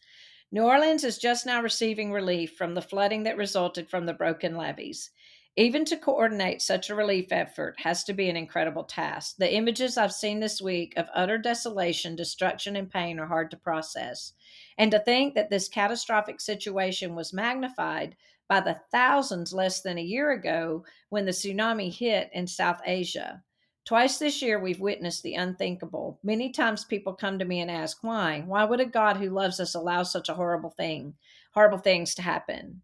New 0.53 0.62
Orleans 0.62 1.03
is 1.03 1.18
just 1.18 1.45
now 1.45 1.61
receiving 1.61 2.12
relief 2.12 2.55
from 2.57 2.75
the 2.75 2.81
flooding 2.81 3.25
that 3.25 3.37
resulted 3.37 3.90
from 3.90 4.07
the 4.07 4.14
broken 4.14 4.57
levees. 4.57 5.11
Even 5.57 5.85
to 5.85 5.99
coordinate 5.99 6.62
such 6.62 6.88
a 6.88 6.95
relief 6.95 7.31
effort 7.31 7.75
has 7.81 8.05
to 8.05 8.15
be 8.15 8.31
an 8.31 8.37
incredible 8.37 8.85
task. 8.85 9.37
The 9.37 9.55
images 9.55 9.99
I've 9.99 10.12
seen 10.12 10.41
this 10.41 10.62
week 10.62 10.95
of 10.97 11.11
utter 11.15 11.37
desolation, 11.37 12.17
destruction, 12.17 12.75
and 12.75 12.91
pain 12.91 13.19
are 13.19 13.27
hard 13.27 13.51
to 13.51 13.59
process. 13.59 14.33
And 14.79 14.91
to 14.93 14.99
think 14.99 15.35
that 15.35 15.51
this 15.51 15.69
catastrophic 15.69 16.41
situation 16.41 17.15
was 17.15 17.35
magnified 17.35 18.17
by 18.49 18.61
the 18.61 18.81
thousands 18.91 19.53
less 19.53 19.83
than 19.83 19.99
a 19.99 20.03
year 20.03 20.31
ago 20.31 20.87
when 21.11 21.27
the 21.27 21.33
tsunami 21.33 21.93
hit 21.93 22.31
in 22.33 22.47
South 22.47 22.81
Asia. 22.87 23.43
Twice 23.85 24.19
this 24.19 24.41
year, 24.41 24.59
we've 24.59 24.81
witnessed 24.81 25.23
the 25.23 25.35
unthinkable. 25.35 26.19
Many 26.23 26.51
times 26.51 26.85
people 26.87 27.12
come 27.12 27.38
to 27.38 27.45
me 27.45 27.61
and 27.61 27.71
ask, 27.71 28.03
why? 28.03 28.43
Why 28.47 28.65
would 28.65 28.81
a 28.81 28.87
God 28.87 29.19
who 29.19 29.29
loves 29.29 29.61
us 29.61 29.75
allow 29.75 30.03
such 30.03 30.31
a 30.31 30.35
horrible 30.35 30.71
thing, 30.71 31.15
horrible 31.53 31.79
things 31.79 32.15
to 32.15 32.23
happen? 32.23 32.81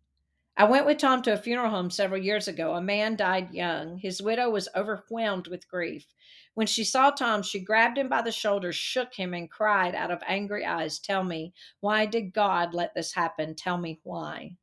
I 0.59 0.65
went 0.65 0.87
with 0.87 0.99
Tom 0.99 1.23
to 1.23 1.33
a 1.33 1.37
funeral 1.37 1.71
home 1.71 1.89
several 1.89 2.21
years 2.21 2.49
ago. 2.49 2.75
A 2.75 2.83
man 2.83 3.15
died 3.15 3.53
young. 3.53 3.97
His 3.97 4.21
widow 4.21 4.51
was 4.51 4.69
overwhelmed 4.75 5.47
with 5.47 5.69
grief. 5.69 6.05
When 6.55 6.67
she 6.67 6.83
saw 6.83 7.13
Tom, 7.13 7.45
she 7.45 7.61
grabbed 7.61 7.97
him 7.97 8.09
by 8.09 8.23
the 8.23 8.33
shoulders, 8.33 8.75
shook 8.75 9.15
him, 9.15 9.35
and 9.35 9.49
cried 9.49 9.95
out 9.95 10.11
of 10.11 10.21
angry 10.27 10.65
eyes, 10.65 10.99
Tell 10.99 11.23
me, 11.23 11.55
why 11.79 12.07
did 12.07 12.33
God 12.33 12.75
let 12.75 12.93
this 12.93 13.15
happen? 13.15 13.55
Tell 13.55 13.79
me 13.79 14.01
why. 14.03 14.57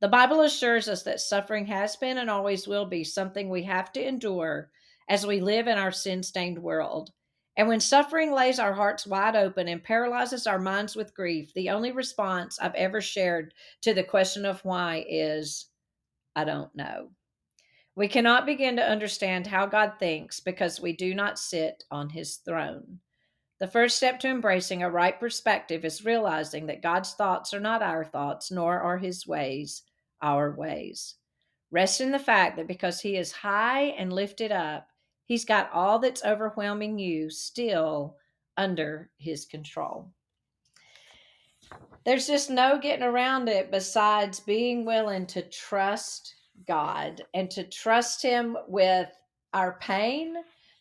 The 0.00 0.08
Bible 0.08 0.40
assures 0.40 0.88
us 0.88 1.04
that 1.04 1.20
suffering 1.20 1.66
has 1.66 1.94
been 1.94 2.18
and 2.18 2.28
always 2.28 2.66
will 2.66 2.86
be 2.86 3.04
something 3.04 3.48
we 3.48 3.62
have 3.62 3.92
to 3.92 4.04
endure 4.04 4.72
as 5.08 5.24
we 5.24 5.40
live 5.40 5.68
in 5.68 5.78
our 5.78 5.92
sin 5.92 6.24
stained 6.24 6.58
world. 6.58 7.12
And 7.56 7.68
when 7.68 7.80
suffering 7.80 8.32
lays 8.32 8.58
our 8.58 8.72
hearts 8.72 9.06
wide 9.06 9.36
open 9.36 9.68
and 9.68 9.82
paralyzes 9.82 10.46
our 10.46 10.58
minds 10.58 10.96
with 10.96 11.14
grief, 11.14 11.54
the 11.54 11.70
only 11.70 11.92
response 11.92 12.58
I've 12.58 12.74
ever 12.74 13.00
shared 13.00 13.54
to 13.82 13.94
the 13.94 14.02
question 14.02 14.44
of 14.44 14.64
why 14.64 15.04
is, 15.08 15.66
I 16.34 16.44
don't 16.44 16.74
know. 16.74 17.10
We 17.96 18.08
cannot 18.08 18.44
begin 18.44 18.74
to 18.76 18.82
understand 18.82 19.46
how 19.46 19.66
God 19.66 19.94
thinks 20.00 20.40
because 20.40 20.80
we 20.80 20.94
do 20.94 21.14
not 21.14 21.38
sit 21.38 21.84
on 21.92 22.10
his 22.10 22.36
throne. 22.36 22.98
The 23.60 23.68
first 23.68 23.96
step 23.96 24.18
to 24.20 24.28
embracing 24.28 24.82
a 24.82 24.90
right 24.90 25.18
perspective 25.18 25.84
is 25.84 26.04
realizing 26.04 26.66
that 26.66 26.82
God's 26.82 27.14
thoughts 27.14 27.54
are 27.54 27.60
not 27.60 27.82
our 27.82 28.04
thoughts, 28.04 28.50
nor 28.50 28.80
are 28.80 28.98
his 28.98 29.28
ways 29.28 29.82
our 30.20 30.56
ways. 30.56 31.14
Rest 31.70 32.00
in 32.00 32.10
the 32.10 32.18
fact 32.18 32.56
that 32.56 32.66
because 32.66 33.00
he 33.00 33.16
is 33.16 33.30
high 33.30 33.94
and 33.98 34.12
lifted 34.12 34.50
up, 34.50 34.88
He's 35.26 35.44
got 35.44 35.72
all 35.72 35.98
that's 35.98 36.24
overwhelming 36.24 36.98
you 36.98 37.30
still 37.30 38.16
under 38.56 39.10
his 39.18 39.44
control. 39.44 40.12
There's 42.04 42.26
just 42.26 42.50
no 42.50 42.78
getting 42.78 43.04
around 43.04 43.48
it 43.48 43.70
besides 43.70 44.40
being 44.40 44.84
willing 44.84 45.26
to 45.28 45.42
trust 45.48 46.34
God 46.66 47.22
and 47.32 47.50
to 47.52 47.64
trust 47.64 48.22
Him 48.22 48.56
with 48.68 49.08
our 49.52 49.78
pain, 49.80 50.36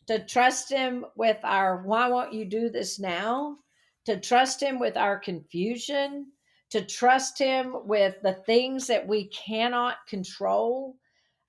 to 0.08 0.26
trust 0.26 0.70
Him 0.70 1.06
with 1.16 1.38
our 1.44 1.84
why 1.84 2.10
won't 2.10 2.34
you 2.34 2.46
do 2.46 2.70
this 2.70 3.00
now, 3.00 3.58
to 4.06 4.20
trust 4.20 4.62
Him 4.62 4.80
with 4.80 4.98
our 4.98 5.18
confusion, 5.18 6.28
to 6.72 6.84
trust 6.86 7.40
Him 7.40 7.76
with 7.86 8.16
the 8.22 8.34
things 8.46 8.88
that 8.88 9.08
we 9.08 9.30
cannot 9.30 10.06
control, 10.08 10.98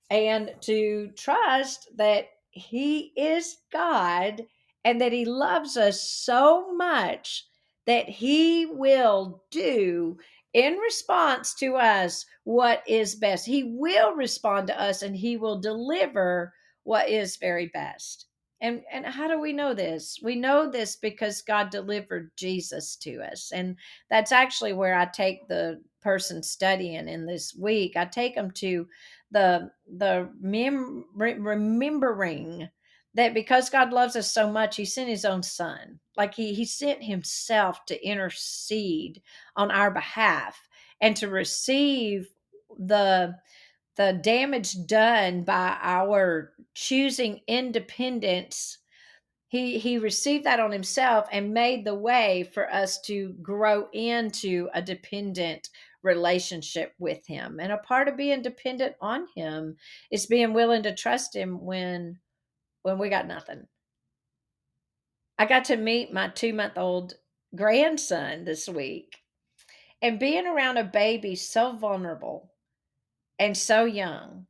and 0.09 0.53
to 0.61 1.09
trust 1.17 1.89
that 1.97 2.27
he 2.55 3.11
is 3.17 3.57
God 3.71 4.45
and 4.85 5.01
that 5.01 5.11
He 5.11 5.25
loves 5.25 5.75
us 5.75 6.01
so 6.01 6.73
much 6.73 7.45
that 7.85 8.07
He 8.07 8.65
will 8.65 9.43
do 9.51 10.17
in 10.53 10.77
response 10.77 11.53
to 11.55 11.75
us 11.75 12.25
what 12.45 12.81
is 12.87 13.15
best. 13.15 13.45
He 13.45 13.63
will 13.63 14.15
respond 14.15 14.67
to 14.67 14.81
us 14.81 15.01
and 15.01 15.15
He 15.15 15.35
will 15.35 15.59
deliver 15.59 16.53
what 16.83 17.09
is 17.09 17.35
very 17.35 17.67
best. 17.67 18.27
And, 18.61 18.83
and 18.89 19.05
how 19.05 19.27
do 19.27 19.39
we 19.39 19.51
know 19.51 19.73
this? 19.73 20.17
We 20.23 20.35
know 20.37 20.71
this 20.71 20.95
because 20.95 21.41
God 21.41 21.69
delivered 21.69 22.31
Jesus 22.37 22.95
to 22.97 23.21
us. 23.21 23.51
And 23.53 23.75
that's 24.09 24.31
actually 24.31 24.71
where 24.71 24.97
I 24.97 25.05
take 25.07 25.47
the 25.47 25.81
person 26.01 26.41
studying 26.41 27.09
in 27.09 27.25
this 27.25 27.53
week. 27.53 27.97
I 27.97 28.05
take 28.05 28.33
them 28.33 28.51
to 28.51 28.87
the 29.35 29.69
the 29.97 30.29
mem- 30.39 31.05
remembering 31.13 32.69
that 33.15 33.33
because 33.33 33.69
God 33.69 33.91
loves 33.91 34.15
us 34.15 34.31
so 34.31 34.49
much, 34.49 34.77
He 34.77 34.85
sent 34.85 35.09
His 35.09 35.25
own 35.25 35.43
Son. 35.43 35.99
Like 36.17 36.33
He 36.33 36.53
He 36.53 36.65
sent 36.65 37.03
Himself 37.03 37.85
to 37.87 38.07
intercede 38.07 39.21
on 39.57 39.71
our 39.71 39.91
behalf 39.91 40.57
and 41.01 41.17
to 41.17 41.27
receive 41.27 42.29
the 42.79 43.35
the 43.97 44.19
damage 44.23 44.85
done 44.87 45.43
by 45.43 45.77
our 45.81 46.53
choosing 46.73 47.41
independence 47.47 48.77
he 49.47 49.79
he 49.79 49.97
received 49.97 50.43
that 50.45 50.59
on 50.59 50.71
himself 50.71 51.27
and 51.31 51.53
made 51.53 51.85
the 51.85 51.95
way 51.95 52.49
for 52.53 52.71
us 52.73 52.99
to 53.01 53.33
grow 53.41 53.87
into 53.93 54.69
a 54.73 54.81
dependent 54.81 55.69
relationship 56.05 56.93
with 56.99 57.27
him. 57.27 57.59
And 57.59 57.73
a 57.73 57.77
part 57.77 58.07
of 58.07 58.15
being 58.15 58.41
dependent 58.41 58.95
on 59.01 59.27
him 59.35 59.75
is 60.11 60.27
being 60.27 60.53
willing 60.53 60.83
to 60.83 60.95
trust 60.95 61.35
him 61.35 61.59
when 61.65 62.19
when 62.85 62.99
we 62.99 63.09
got 63.09 63.27
nothing. 63.27 63.65
I 65.39 65.47
got 65.47 65.65
to 65.65 65.75
meet 65.75 66.13
my 66.13 66.29
2-month-old 66.29 67.15
grandson 67.55 68.45
this 68.45 68.69
week. 68.69 69.17
And 70.03 70.19
being 70.19 70.45
around 70.45 70.77
a 70.77 70.83
baby 70.83 71.35
so 71.35 71.75
vulnerable 71.75 72.51
and 73.39 73.57
so 73.57 73.85
young 73.85 74.45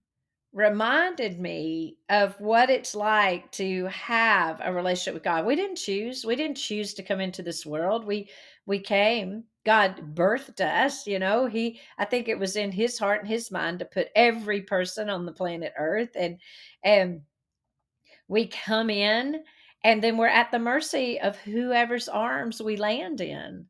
reminded 0.52 1.40
me 1.40 1.98
of 2.10 2.40
what 2.42 2.70
it's 2.70 2.94
like 2.94 3.52
to 3.54 3.86
have 3.86 4.60
a 4.62 4.74
relationship 4.74 5.14
with 5.14 5.24
God. 5.24 5.46
We 5.46 5.56
didn't 5.56 5.78
choose. 5.78 6.26
We 6.26 6.36
didn't 6.36 6.58
choose 6.58 6.94
to 6.96 7.04
come 7.04 7.22
into 7.22 7.42
this 7.42 7.66
world. 7.66 8.06
We 8.06 8.30
we 8.66 8.80
came 8.80 9.46
God 9.66 10.14
birthed 10.14 10.62
us, 10.62 11.08
you 11.08 11.18
know, 11.18 11.48
he 11.48 11.82
I 11.98 12.06
think 12.06 12.28
it 12.28 12.38
was 12.38 12.56
in 12.56 12.72
his 12.72 13.00
heart 13.00 13.22
and 13.22 13.28
his 13.28 13.52
mind 13.52 13.80
to 13.80 13.86
put 13.86 14.10
every 14.16 14.62
person 14.62 15.10
on 15.10 15.26
the 15.26 15.32
planet 15.32 15.74
Earth 15.78 16.12
and 16.16 16.38
and 16.84 17.22
we 18.28 18.48
come 18.48 18.90
in 18.92 19.44
and 19.84 20.04
then 20.04 20.18
we're 20.18 20.28
at 20.28 20.52
the 20.52 20.60
mercy 20.60 21.20
of 21.20 21.38
whoever's 21.38 22.08
arms 22.08 22.62
we 22.62 22.78
land 22.78 23.22
in. 23.22 23.66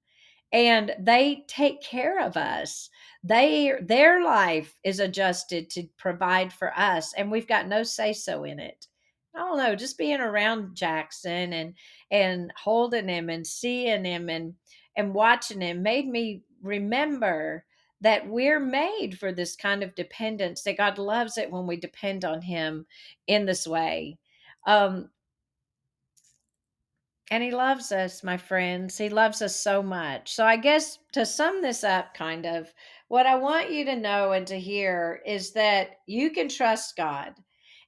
And 0.54 0.96
they 1.00 1.44
take 1.48 1.82
care 1.82 2.22
of 2.22 2.38
us. 2.38 2.90
They 3.24 3.74
their 3.82 4.24
life 4.24 4.78
is 4.84 5.00
adjusted 5.00 5.70
to 5.72 5.88
provide 5.98 6.52
for 6.52 6.78
us 6.78 7.14
and 7.14 7.32
we've 7.32 7.48
got 7.48 7.70
no 7.70 7.84
say 7.84 8.12
so 8.12 8.44
in 8.44 8.60
it. 8.60 8.86
I 9.34 9.40
don't 9.40 9.58
know, 9.58 9.76
just 9.76 9.98
being 9.98 10.20
around 10.20 10.76
Jackson 10.76 11.54
and 11.54 11.74
and 12.12 12.52
holding 12.62 13.08
him 13.08 13.30
and 13.30 13.48
seeing 13.48 14.04
him 14.04 14.30
and 14.30 14.56
and 14.98 15.14
watching 15.14 15.62
him 15.62 15.84
made 15.84 16.08
me 16.08 16.44
remember 16.62 17.66
that 18.02 18.28
we're 18.28 18.60
made 18.60 19.18
for 19.18 19.32
this 19.32 19.56
kind 19.56 19.82
of 19.82 19.96
dependence, 19.96 20.62
that 20.64 20.78
God 20.78 20.98
loves 20.98 21.38
it 21.38 21.50
when 21.50 21.66
we 21.66 21.78
depend 21.78 22.26
on 22.26 22.42
Him 22.42 22.86
in 23.28 23.46
this 23.46 23.66
way. 23.66 24.18
Um, 24.68 25.10
and 27.32 27.44
He 27.44 27.52
loves 27.52 27.92
us, 27.92 28.24
my 28.24 28.38
friends. 28.38 28.98
He 28.98 29.10
loves 29.10 29.42
us 29.42 29.56
so 29.56 29.82
much. 29.82 30.34
So, 30.34 30.46
I 30.46 30.58
guess 30.58 31.00
to 31.14 31.26
sum 31.26 31.62
this 31.62 31.84
up, 31.84 32.14
kind 32.14 32.46
of, 32.46 32.72
what 33.08 33.26
I 33.26 33.36
want 33.36 33.72
you 33.72 33.86
to 33.86 33.96
know 33.96 34.34
and 34.34 34.46
to 34.48 34.60
hear 34.60 35.22
is 35.26 35.54
that 35.54 35.92
you 36.06 36.32
can 36.32 36.50
trust 36.50 36.96
God. 36.96 37.34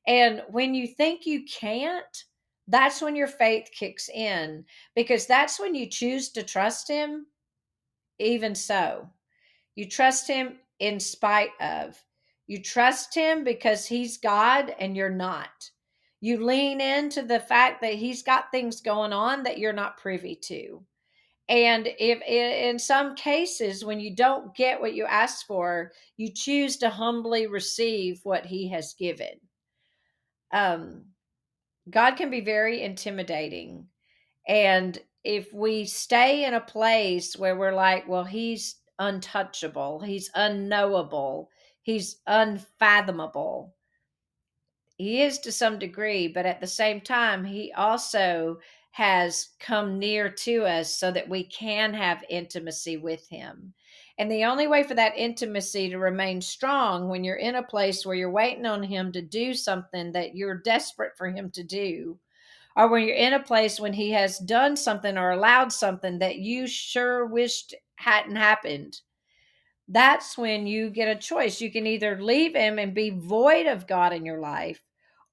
And 0.07 0.41
when 0.49 0.73
you 0.73 0.87
think 0.87 1.25
you 1.25 1.43
can't, 1.43 2.23
that's 2.67 3.01
when 3.01 3.15
your 3.15 3.27
faith 3.27 3.69
kicks 3.71 4.09
in 4.09 4.65
because 4.95 5.25
that's 5.25 5.59
when 5.59 5.75
you 5.75 5.87
choose 5.89 6.29
to 6.29 6.43
trust 6.43 6.87
him 6.87 7.27
even 8.19 8.55
so 8.55 9.09
you 9.77 9.87
trust 9.87 10.27
him 10.27 10.57
in 10.79 10.99
spite 10.99 11.51
of. 11.61 12.03
You 12.47 12.61
trust 12.63 13.13
him 13.13 13.43
because 13.43 13.85
he's 13.85 14.17
God 14.17 14.73
and 14.79 14.97
you're 14.97 15.07
not. 15.09 15.69
You 16.19 16.43
lean 16.43 16.81
into 16.81 17.21
the 17.21 17.39
fact 17.39 17.81
that 17.81 17.93
he's 17.93 18.23
got 18.23 18.49
things 18.49 18.81
going 18.81 19.13
on 19.13 19.43
that 19.43 19.59
you're 19.59 19.73
not 19.73 19.97
privy 19.97 20.35
to. 20.45 20.83
And 21.47 21.87
if 21.99 22.21
in 22.23 22.79
some 22.79 23.13
cases, 23.15 23.85
when 23.85 23.99
you 23.99 24.15
don't 24.15 24.55
get 24.55 24.81
what 24.81 24.95
you 24.95 25.05
ask 25.05 25.45
for, 25.45 25.91
you 26.17 26.33
choose 26.33 26.77
to 26.77 26.89
humbly 26.89 27.45
receive 27.45 28.19
what 28.23 28.47
he 28.47 28.67
has 28.69 28.95
given. 28.97 29.39
Um, 30.51 31.05
God 31.89 32.15
can 32.15 32.29
be 32.29 32.41
very 32.41 32.81
intimidating. 32.81 33.87
And 34.47 34.97
if 35.23 35.53
we 35.53 35.85
stay 35.85 36.45
in 36.45 36.53
a 36.53 36.61
place 36.61 37.35
where 37.37 37.55
we're 37.55 37.73
like, 37.73 38.07
well, 38.07 38.23
he's 38.23 38.75
untouchable, 38.99 39.99
he's 39.99 40.31
unknowable, 40.35 41.49
he's 41.81 42.17
unfathomable. 42.27 43.75
He 44.97 45.21
is 45.21 45.39
to 45.39 45.51
some 45.51 45.77
degree, 45.77 46.27
but 46.27 46.45
at 46.45 46.59
the 46.59 46.67
same 46.67 47.01
time, 47.01 47.43
he 47.43 47.71
also 47.73 48.59
has 48.91 49.49
come 49.59 49.99
near 49.99 50.27
to 50.27 50.65
us 50.65 50.95
so 50.95 51.11
that 51.11 51.29
we 51.29 51.43
can 51.43 51.93
have 51.93 52.23
intimacy 52.29 52.97
with 52.97 53.27
him. 53.27 53.73
And 54.19 54.31
the 54.31 54.45
only 54.45 54.67
way 54.67 54.81
for 54.81 54.95
that 54.95 55.15
intimacy 55.15 55.89
to 55.89 55.99
remain 55.99 56.41
strong 56.41 57.07
when 57.07 57.23
you're 57.23 57.35
in 57.35 57.55
a 57.55 57.61
place 57.63 58.03
where 58.03 58.15
you're 58.15 58.31
waiting 58.31 58.65
on 58.65 58.81
him 58.81 59.11
to 59.11 59.21
do 59.21 59.53
something 59.53 60.11
that 60.13 60.35
you're 60.35 60.57
desperate 60.57 61.15
for 61.15 61.29
him 61.29 61.51
to 61.51 61.63
do, 61.63 62.17
or 62.75 62.87
when 62.87 63.03
you're 63.03 63.15
in 63.15 63.33
a 63.33 63.39
place 63.39 63.79
when 63.79 63.93
he 63.93 64.11
has 64.11 64.39
done 64.39 64.75
something 64.75 65.17
or 65.17 65.31
allowed 65.31 65.71
something 65.71 66.17
that 66.19 66.37
you 66.37 66.65
sure 66.65 67.27
wished 67.27 67.75
hadn't 67.97 68.35
happened, 68.35 69.01
that's 69.87 70.37
when 70.37 70.65
you 70.65 70.89
get 70.89 71.15
a 71.15 71.19
choice. 71.19 71.61
You 71.61 71.71
can 71.71 71.85
either 71.85 72.21
leave 72.21 72.55
him 72.55 72.79
and 72.79 72.93
be 72.93 73.11
void 73.11 73.67
of 73.67 73.87
God 73.87 74.13
in 74.13 74.25
your 74.25 74.39
life, 74.39 74.83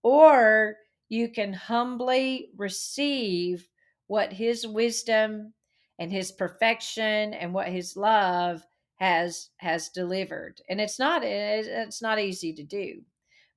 or 0.02 0.76
you 1.08 1.30
can 1.30 1.54
humbly 1.54 2.50
receive 2.56 3.66
what 4.08 4.32
his 4.32 4.66
wisdom 4.66 5.54
and 5.98 6.12
his 6.12 6.32
perfection 6.32 7.32
and 7.32 7.54
what 7.54 7.68
his 7.68 7.96
love 7.96 8.62
has 9.04 9.50
has 9.58 9.88
delivered 9.90 10.60
and 10.68 10.80
it's 10.80 10.98
not 10.98 11.22
it's 11.24 12.02
not 12.02 12.18
easy 12.18 12.52
to 12.54 12.62
do 12.62 13.02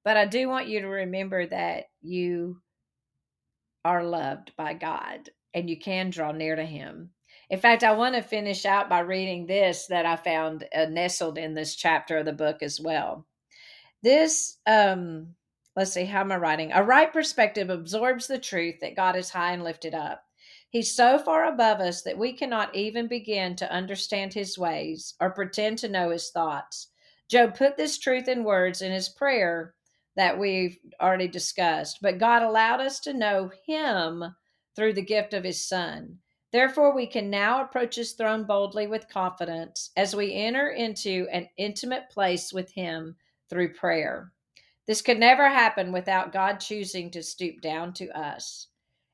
but 0.03 0.17
i 0.17 0.25
do 0.25 0.47
want 0.47 0.67
you 0.67 0.81
to 0.81 0.87
remember 0.87 1.45
that 1.45 1.85
you 2.01 2.61
are 3.85 4.03
loved 4.03 4.51
by 4.57 4.73
god 4.73 5.29
and 5.53 5.69
you 5.69 5.79
can 5.79 6.09
draw 6.09 6.31
near 6.31 6.55
to 6.55 6.65
him 6.65 7.11
in 7.49 7.59
fact, 7.59 7.83
I 7.83 7.93
want 7.93 8.15
to 8.15 8.21
finish 8.21 8.65
out 8.65 8.89
by 8.89 8.99
reading 8.99 9.45
this 9.45 9.87
that 9.87 10.05
I 10.05 10.17
found 10.17 10.65
uh, 10.75 10.85
nestled 10.85 11.37
in 11.37 11.53
this 11.53 11.75
chapter 11.75 12.17
of 12.17 12.25
the 12.25 12.33
book 12.33 12.61
as 12.61 12.79
well. 12.79 13.25
This, 14.03 14.57
um, 14.67 15.35
let's 15.75 15.93
see, 15.93 16.03
how 16.03 16.21
am 16.21 16.31
I 16.31 16.37
writing? 16.37 16.71
A 16.73 16.83
right 16.83 17.11
perspective 17.11 17.69
absorbs 17.69 18.27
the 18.27 18.37
truth 18.37 18.75
that 18.81 18.97
God 18.97 19.15
is 19.15 19.29
high 19.29 19.53
and 19.53 19.63
lifted 19.63 19.93
up. 19.93 20.23
He's 20.69 20.93
so 20.93 21.17
far 21.17 21.45
above 21.45 21.79
us 21.79 22.01
that 22.01 22.17
we 22.17 22.33
cannot 22.33 22.75
even 22.75 23.07
begin 23.07 23.55
to 23.55 23.71
understand 23.71 24.33
his 24.33 24.57
ways 24.57 25.15
or 25.21 25.29
pretend 25.29 25.79
to 25.79 25.89
know 25.89 26.09
his 26.09 26.29
thoughts. 26.29 26.89
Job 27.29 27.55
put 27.55 27.77
this 27.77 27.97
truth 27.97 28.27
in 28.27 28.43
words 28.43 28.81
in 28.81 28.91
his 28.91 29.09
prayer 29.09 29.75
that 30.17 30.37
we've 30.37 30.77
already 31.01 31.27
discussed, 31.27 31.99
but 32.01 32.17
God 32.17 32.41
allowed 32.41 32.81
us 32.81 32.99
to 33.01 33.13
know 33.13 33.51
him 33.65 34.35
through 34.75 34.93
the 34.93 35.01
gift 35.01 35.33
of 35.33 35.43
his 35.43 35.65
son. 35.65 36.19
Therefore, 36.51 36.95
we 36.95 37.07
can 37.07 37.29
now 37.29 37.61
approach 37.61 37.95
his 37.95 38.13
throne 38.13 38.43
boldly 38.45 38.87
with 38.87 39.09
confidence 39.09 39.91
as 39.95 40.15
we 40.15 40.33
enter 40.33 40.69
into 40.69 41.27
an 41.31 41.47
intimate 41.57 42.09
place 42.09 42.51
with 42.51 42.71
him 42.71 43.15
through 43.49 43.73
prayer. 43.73 44.31
This 44.85 45.01
could 45.01 45.19
never 45.19 45.49
happen 45.49 45.91
without 45.91 46.31
God 46.31 46.59
choosing 46.59 47.11
to 47.11 47.21
stoop 47.21 47.61
down 47.61 47.93
to 47.93 48.09
us. 48.17 48.67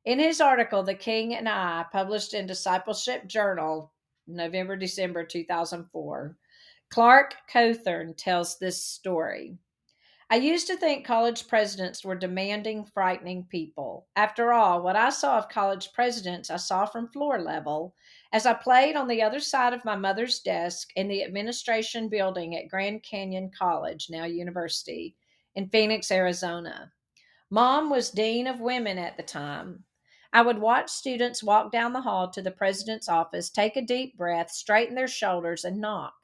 In 0.05 0.19
his 0.19 0.41
article, 0.41 0.83
The 0.83 0.95
King 0.95 1.33
and 1.33 1.47
I, 1.47 1.85
published 1.89 2.33
in 2.33 2.45
Discipleship 2.45 3.25
Journal, 3.25 3.93
November 4.27 4.75
December 4.75 5.23
2004, 5.23 6.37
Clark 6.89 7.35
Cothern 7.47 8.13
tells 8.13 8.59
this 8.59 8.83
story. 8.83 9.57
I 10.29 10.35
used 10.35 10.67
to 10.67 10.75
think 10.75 11.05
college 11.05 11.47
presidents 11.47 12.03
were 12.03 12.15
demanding, 12.15 12.83
frightening 12.83 13.45
people. 13.45 14.07
After 14.17 14.51
all, 14.51 14.81
what 14.81 14.97
I 14.97 15.09
saw 15.09 15.37
of 15.37 15.47
college 15.47 15.93
presidents, 15.93 16.49
I 16.49 16.57
saw 16.57 16.85
from 16.85 17.07
floor 17.07 17.39
level 17.39 17.95
as 18.33 18.45
I 18.45 18.55
played 18.55 18.97
on 18.97 19.07
the 19.07 19.21
other 19.21 19.39
side 19.39 19.71
of 19.71 19.85
my 19.85 19.95
mother's 19.95 20.39
desk 20.39 20.89
in 20.97 21.07
the 21.07 21.23
administration 21.23 22.09
building 22.09 22.57
at 22.57 22.67
Grand 22.67 23.03
Canyon 23.03 23.51
College, 23.57 24.07
now 24.09 24.25
university, 24.25 25.15
in 25.55 25.69
Phoenix, 25.69 26.11
Arizona. 26.11 26.91
Mom 27.49 27.89
was 27.89 28.11
Dean 28.11 28.47
of 28.47 28.59
Women 28.59 28.97
at 28.97 29.15
the 29.15 29.23
time. 29.23 29.85
I 30.35 30.41
would 30.41 30.57
watch 30.57 30.89
students 30.89 31.43
walk 31.43 31.71
down 31.71 31.93
the 31.93 32.01
hall 32.01 32.27
to 32.31 32.41
the 32.41 32.49
president's 32.49 33.07
office, 33.07 33.51
take 33.51 33.77
a 33.77 33.83
deep 33.83 34.17
breath, 34.17 34.49
straighten 34.49 34.95
their 34.95 35.07
shoulders, 35.07 35.63
and 35.63 35.79
knock. 35.79 36.15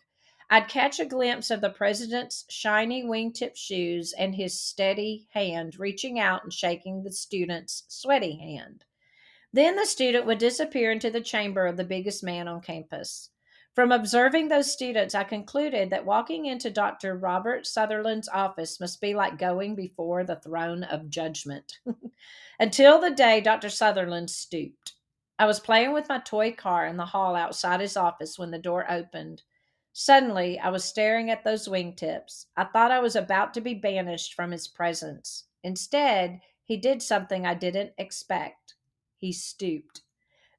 I'd 0.49 0.67
catch 0.67 0.99
a 0.99 1.05
glimpse 1.05 1.51
of 1.51 1.61
the 1.61 1.69
president's 1.69 2.43
shiny 2.49 3.03
wingtip 3.03 3.55
shoes 3.55 4.13
and 4.13 4.33
his 4.33 4.59
steady 4.59 5.27
hand 5.33 5.77
reaching 5.77 6.19
out 6.19 6.43
and 6.43 6.51
shaking 6.51 7.03
the 7.03 7.11
student's 7.11 7.83
sweaty 7.87 8.35
hand. 8.37 8.83
Then 9.53 9.75
the 9.75 9.85
student 9.85 10.25
would 10.25 10.39
disappear 10.39 10.91
into 10.91 11.11
the 11.11 11.21
chamber 11.21 11.67
of 11.67 11.77
the 11.77 11.83
biggest 11.83 12.23
man 12.23 12.47
on 12.47 12.61
campus. 12.61 13.29
From 13.75 13.91
observing 13.91 14.47
those 14.47 14.73
students, 14.73 15.15
I 15.15 15.23
concluded 15.23 15.89
that 15.89 16.05
walking 16.05 16.47
into 16.47 16.69
Dr. 16.69 17.15
Robert 17.15 17.65
Sutherland's 17.65 18.27
office 18.27 18.79
must 18.79 18.99
be 18.99 19.13
like 19.13 19.37
going 19.37 19.75
before 19.75 20.23
the 20.23 20.35
throne 20.37 20.83
of 20.83 21.09
judgment. 21.09 21.79
Until 22.59 22.99
the 22.99 23.11
day 23.11 23.39
Dr. 23.41 23.69
Sutherland 23.69 24.29
stooped. 24.29 24.93
I 25.37 25.45
was 25.45 25.61
playing 25.61 25.93
with 25.93 26.09
my 26.09 26.19
toy 26.19 26.51
car 26.51 26.85
in 26.85 26.97
the 26.97 27.05
hall 27.05 27.35
outside 27.35 27.79
his 27.79 27.95
office 27.95 28.37
when 28.37 28.51
the 28.51 28.59
door 28.59 28.85
opened. 28.91 29.43
Suddenly, 29.93 30.59
I 30.59 30.69
was 30.69 30.83
staring 30.83 31.29
at 31.29 31.43
those 31.43 31.67
wingtips. 31.67 32.47
I 32.57 32.65
thought 32.65 32.91
I 32.91 32.99
was 32.99 33.15
about 33.15 33.53
to 33.53 33.61
be 33.61 33.73
banished 33.73 34.33
from 34.33 34.51
his 34.51 34.67
presence. 34.67 35.45
Instead, 35.63 36.41
he 36.65 36.75
did 36.77 37.01
something 37.01 37.45
I 37.45 37.53
didn't 37.53 37.93
expect. 37.97 38.75
He 39.17 39.31
stooped. 39.31 40.01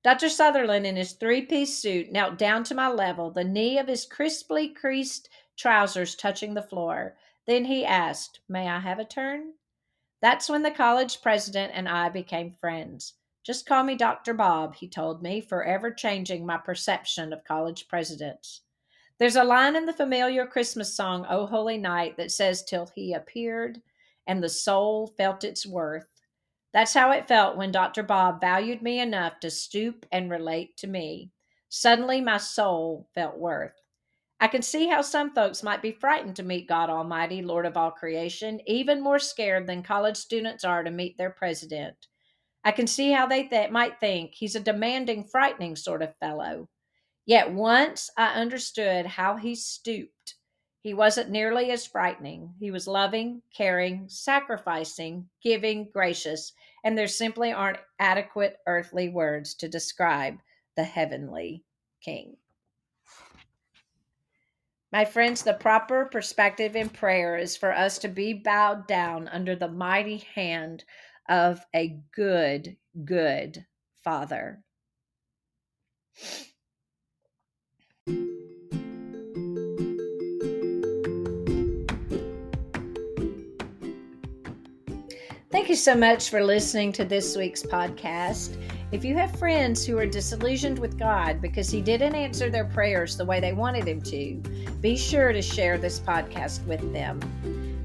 Dr. 0.03 0.29
Sutherland, 0.29 0.87
in 0.87 0.97
his 0.97 1.13
three 1.13 1.43
piece 1.43 1.77
suit, 1.79 2.11
knelt 2.11 2.39
down 2.39 2.65
to 2.65 2.75
my 2.75 2.89
level, 2.89 3.31
the 3.31 3.45
knee 3.45 3.79
of 3.79 3.87
his 3.87 4.07
crisply 4.07 4.69
creased 4.69 5.29
trousers 5.57 6.15
touching 6.15 6.55
the 6.55 6.63
floor. 6.63 7.17
Then 7.47 7.67
he 7.67 7.85
asked, 7.85 8.41
May 8.49 8.69
I 8.69 8.81
have 8.81 8.99
a 8.99 9.05
turn? 9.05 9.53
That's 10.23 10.49
when 10.49 10.63
the 10.63 10.71
college 10.71 11.21
president 11.21 11.73
and 11.75 11.89
I 11.89 12.09
became 12.09 12.53
friends. 12.53 13.15
Just 13.43 13.67
call 13.67 13.85
me 13.85 13.95
Dr. 13.95 14.35
Bob, 14.35 14.75
he 14.75 14.89
told 14.89 15.23
me, 15.23 15.41
forever 15.41 15.91
changing 15.91 16.45
my 16.47 16.57
perception 16.57 17.33
of 17.33 17.45
college 17.45 17.89
presidents. 17.89 18.63
There's 19.19 19.37
a 19.37 19.45
line 19.45 19.77
in 19.77 19.87
the 19.87 19.93
familiar 19.93 20.47
Christmas 20.47 20.95
song, 20.95 21.27
O 21.29 21.47
Holy 21.47 21.77
Night, 21.77 22.17
that 22.17 22.33
says, 22.33 22.63
Till 22.63 22.91
he 22.95 23.13
appeared 23.13 23.83
and 24.27 24.43
the 24.43 24.49
soul 24.49 25.09
felt 25.09 25.45
its 25.45 25.67
worth. 25.67 26.20
That's 26.73 26.95
how 26.95 27.11
it 27.13 27.29
felt 27.29 27.57
when 27.57 27.73
Dr. 27.73 28.03
Bob 28.03 28.41
valued 28.41 28.83
me 28.83 29.01
enough 29.01 29.41
to 29.41 29.51
stoop 29.51 30.07
and 30.13 30.31
relate 30.31 30.77
to 30.79 30.87
me. 30.87 31.31
Suddenly, 31.69 32.21
my 32.21 32.39
soul 32.39 33.09
felt 33.15 33.39
worth. 33.39 33.75
I 34.41 34.49
can 34.49 34.63
see 34.63 34.87
how 34.87 35.03
some 35.03 35.35
folks 35.35 35.63
might 35.63 35.83
be 35.83 35.93
frightened 35.93 36.37
to 36.37 36.43
meet 36.43 36.69
God 36.69 36.89
Almighty, 36.89 37.43
Lord 37.43 37.67
of 37.67 37.77
all 37.77 37.91
creation, 37.91 38.61
even 38.67 39.03
more 39.03 39.19
scared 39.19 39.67
than 39.67 39.83
college 39.83 40.17
students 40.17 40.65
are 40.65 40.83
to 40.83 40.91
meet 40.91 41.19
their 41.19 41.31
president. 41.31 42.07
I 42.65 42.73
can 42.73 42.87
see 42.87 43.13
how 43.13 43.27
they 43.27 43.45
th- 43.45 43.71
might 43.71 44.01
think 44.01 44.33
he's 44.35 44.55
a 44.57 44.61
demanding, 44.61 45.25
frightening 45.25 45.77
sort 45.77 46.03
of 46.03 46.17
fellow. 46.19 46.69
Yet 47.27 47.53
once 47.53 48.11
I 48.17 48.35
understood 48.35 49.07
how 49.07 49.37
he 49.37 49.55
stooped, 49.55 50.37
he 50.83 50.95
wasn't 50.95 51.31
nearly 51.31 51.71
as 51.71 51.87
frightening. 51.87 52.55
He 52.59 52.71
was 52.71 52.87
loving, 52.87 53.43
caring, 53.55 54.09
sacrificing, 54.09 55.29
giving, 55.43 55.91
gracious, 55.93 56.53
and 56.83 56.97
there 56.97 57.07
simply 57.07 57.53
aren't 57.53 57.81
adequate 57.99 58.57
earthly 58.67 59.11
words 59.11 59.55
to 59.57 59.69
describe 59.69 60.39
the 60.77 60.85
heavenly 60.85 61.65
King. 62.01 62.37
My 64.93 65.05
friends, 65.05 65.43
the 65.43 65.55
proper 65.55 66.07
perspective 66.07 66.75
in 66.75 66.89
prayer 66.89 67.37
is 67.37 67.57
for 67.57 67.73
us 67.73 67.99
to 67.99 68.09
be 68.09 68.33
bowed 68.33 68.89
down 68.89 69.29
under 69.29 69.55
the 69.55 69.69
mighty 69.69 70.19
hand 70.35 70.85
of 71.29 71.65
a 71.75 72.01
good, 72.13 72.77
good 73.05 73.67
Father. 74.03 74.65
You 85.71 85.77
so 85.77 85.95
much 85.95 86.31
for 86.31 86.43
listening 86.43 86.91
to 86.91 87.05
this 87.05 87.37
week's 87.37 87.63
podcast. 87.63 88.57
If 88.91 89.05
you 89.05 89.15
have 89.15 89.39
friends 89.39 89.87
who 89.87 89.97
are 89.99 90.07
disillusioned 90.07 90.81
with 90.81 90.99
God 90.99 91.41
because 91.41 91.71
He 91.71 91.81
didn't 91.81 92.17
answer 92.17 92.51
their 92.51 92.65
prayers 92.65 93.17
the 93.17 93.25
way 93.25 93.39
they 93.39 93.53
wanted 93.53 93.87
Him 93.87 94.01
to, 94.03 94.35
be 94.81 94.97
sure 94.97 95.33
to 95.33 95.41
share 95.41 95.79
this 95.79 96.01
podcast 96.01 96.67
with 96.67 96.93
them. 96.93 97.21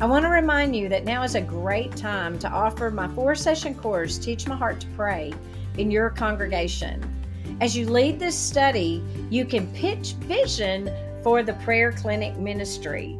I 0.02 0.08
want 0.08 0.26
to 0.26 0.30
remind 0.30 0.76
you 0.76 0.90
that 0.90 1.06
now 1.06 1.22
is 1.22 1.36
a 1.36 1.42
great 1.42 1.96
time 1.96 2.40
to 2.40 2.50
offer 2.50 2.90
my 2.90 3.08
four 3.10 3.36
session 3.36 3.76
course, 3.76 4.18
Teach 4.18 4.48
My 4.48 4.56
Heart 4.56 4.80
to 4.80 4.88
Pray, 4.96 5.32
in 5.78 5.92
your 5.92 6.10
congregation. 6.10 7.08
As 7.62 7.78
you 7.78 7.88
lead 7.88 8.18
this 8.18 8.36
study, 8.36 9.04
you 9.30 9.46
can 9.46 9.72
pitch 9.74 10.14
vision 10.22 10.90
for 11.22 11.44
the 11.44 11.54
prayer 11.54 11.92
clinic 11.92 12.36
ministry. 12.40 13.16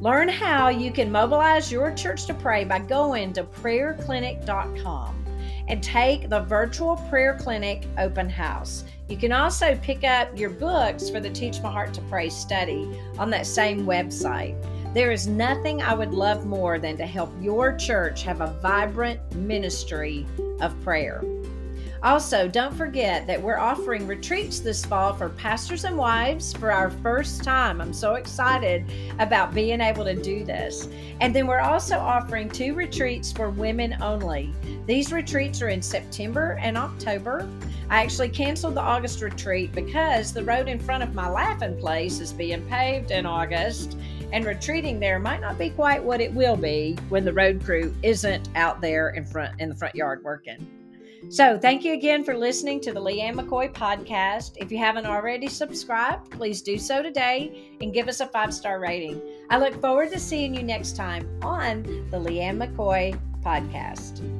Learn 0.00 0.28
how 0.28 0.68
you 0.68 0.92
can 0.92 1.10
mobilize 1.10 1.72
your 1.72 1.92
church 1.92 2.26
to 2.26 2.34
pray 2.34 2.64
by 2.64 2.78
going 2.78 3.32
to 3.32 3.42
prayerclinic.com 3.42 5.24
and 5.66 5.82
take 5.82 6.28
the 6.28 6.40
virtual 6.40 6.96
prayer 7.10 7.36
clinic 7.38 7.84
open 7.98 8.30
house. 8.30 8.84
You 9.08 9.16
can 9.16 9.32
also 9.32 9.76
pick 9.82 10.04
up 10.04 10.38
your 10.38 10.50
books 10.50 11.10
for 11.10 11.18
the 11.18 11.30
Teach 11.30 11.60
My 11.62 11.72
Heart 11.72 11.94
to 11.94 12.00
Pray 12.02 12.28
study 12.28 12.88
on 13.18 13.28
that 13.30 13.46
same 13.46 13.86
website. 13.86 14.56
There 14.94 15.10
is 15.10 15.26
nothing 15.26 15.82
I 15.82 15.94
would 15.94 16.14
love 16.14 16.46
more 16.46 16.78
than 16.78 16.96
to 16.96 17.06
help 17.06 17.32
your 17.40 17.76
church 17.76 18.22
have 18.22 18.40
a 18.40 18.54
vibrant 18.62 19.34
ministry 19.34 20.26
of 20.60 20.80
prayer. 20.82 21.22
Also, 22.02 22.46
don't 22.46 22.74
forget 22.74 23.26
that 23.26 23.42
we're 23.42 23.58
offering 23.58 24.06
retreats 24.06 24.60
this 24.60 24.84
fall 24.84 25.12
for 25.12 25.30
pastors 25.30 25.84
and 25.84 25.96
wives 25.96 26.52
for 26.52 26.70
our 26.70 26.90
first 26.90 27.42
time. 27.42 27.80
I'm 27.80 27.92
so 27.92 28.14
excited 28.14 28.84
about 29.18 29.52
being 29.52 29.80
able 29.80 30.04
to 30.04 30.14
do 30.14 30.44
this. 30.44 30.88
And 31.20 31.34
then 31.34 31.48
we're 31.48 31.58
also 31.58 31.98
offering 31.98 32.48
two 32.50 32.74
retreats 32.74 33.32
for 33.32 33.50
women 33.50 33.96
only. 34.00 34.54
These 34.86 35.12
retreats 35.12 35.60
are 35.60 35.70
in 35.70 35.82
September 35.82 36.56
and 36.62 36.78
October. 36.78 37.48
I 37.90 38.02
actually 38.02 38.28
canceled 38.28 38.76
the 38.76 38.80
August 38.80 39.20
retreat 39.20 39.72
because 39.72 40.32
the 40.32 40.44
road 40.44 40.68
in 40.68 40.78
front 40.78 41.02
of 41.02 41.14
my 41.14 41.28
laughing 41.28 41.76
place 41.78 42.20
is 42.20 42.32
being 42.32 42.64
paved 42.68 43.10
in 43.10 43.26
August 43.26 43.98
and 44.32 44.44
retreating 44.44 45.00
there 45.00 45.18
might 45.18 45.40
not 45.40 45.58
be 45.58 45.70
quite 45.70 46.02
what 46.02 46.20
it 46.20 46.32
will 46.32 46.56
be 46.56 46.96
when 47.08 47.24
the 47.24 47.32
road 47.32 47.64
crew 47.64 47.92
isn't 48.04 48.48
out 48.54 48.80
there 48.80 49.10
in 49.10 49.24
front 49.24 49.60
in 49.60 49.68
the 49.68 49.74
front 49.74 49.96
yard 49.96 50.22
working. 50.22 50.77
So, 51.30 51.58
thank 51.58 51.84
you 51.84 51.94
again 51.94 52.24
for 52.24 52.36
listening 52.36 52.80
to 52.82 52.92
the 52.92 53.00
Leighann 53.00 53.36
McCoy 53.36 53.72
podcast. 53.72 54.52
If 54.56 54.70
you 54.72 54.78
haven't 54.78 55.06
already 55.06 55.48
subscribed, 55.48 56.30
please 56.30 56.62
do 56.62 56.78
so 56.78 57.02
today 57.02 57.76
and 57.80 57.92
give 57.92 58.08
us 58.08 58.20
a 58.20 58.26
five 58.26 58.54
star 58.54 58.80
rating. 58.80 59.20
I 59.50 59.58
look 59.58 59.80
forward 59.80 60.10
to 60.12 60.18
seeing 60.18 60.54
you 60.54 60.62
next 60.62 60.96
time 60.96 61.28
on 61.42 61.82
the 62.10 62.18
Leighann 62.18 62.58
McCoy 62.58 63.18
podcast. 63.42 64.37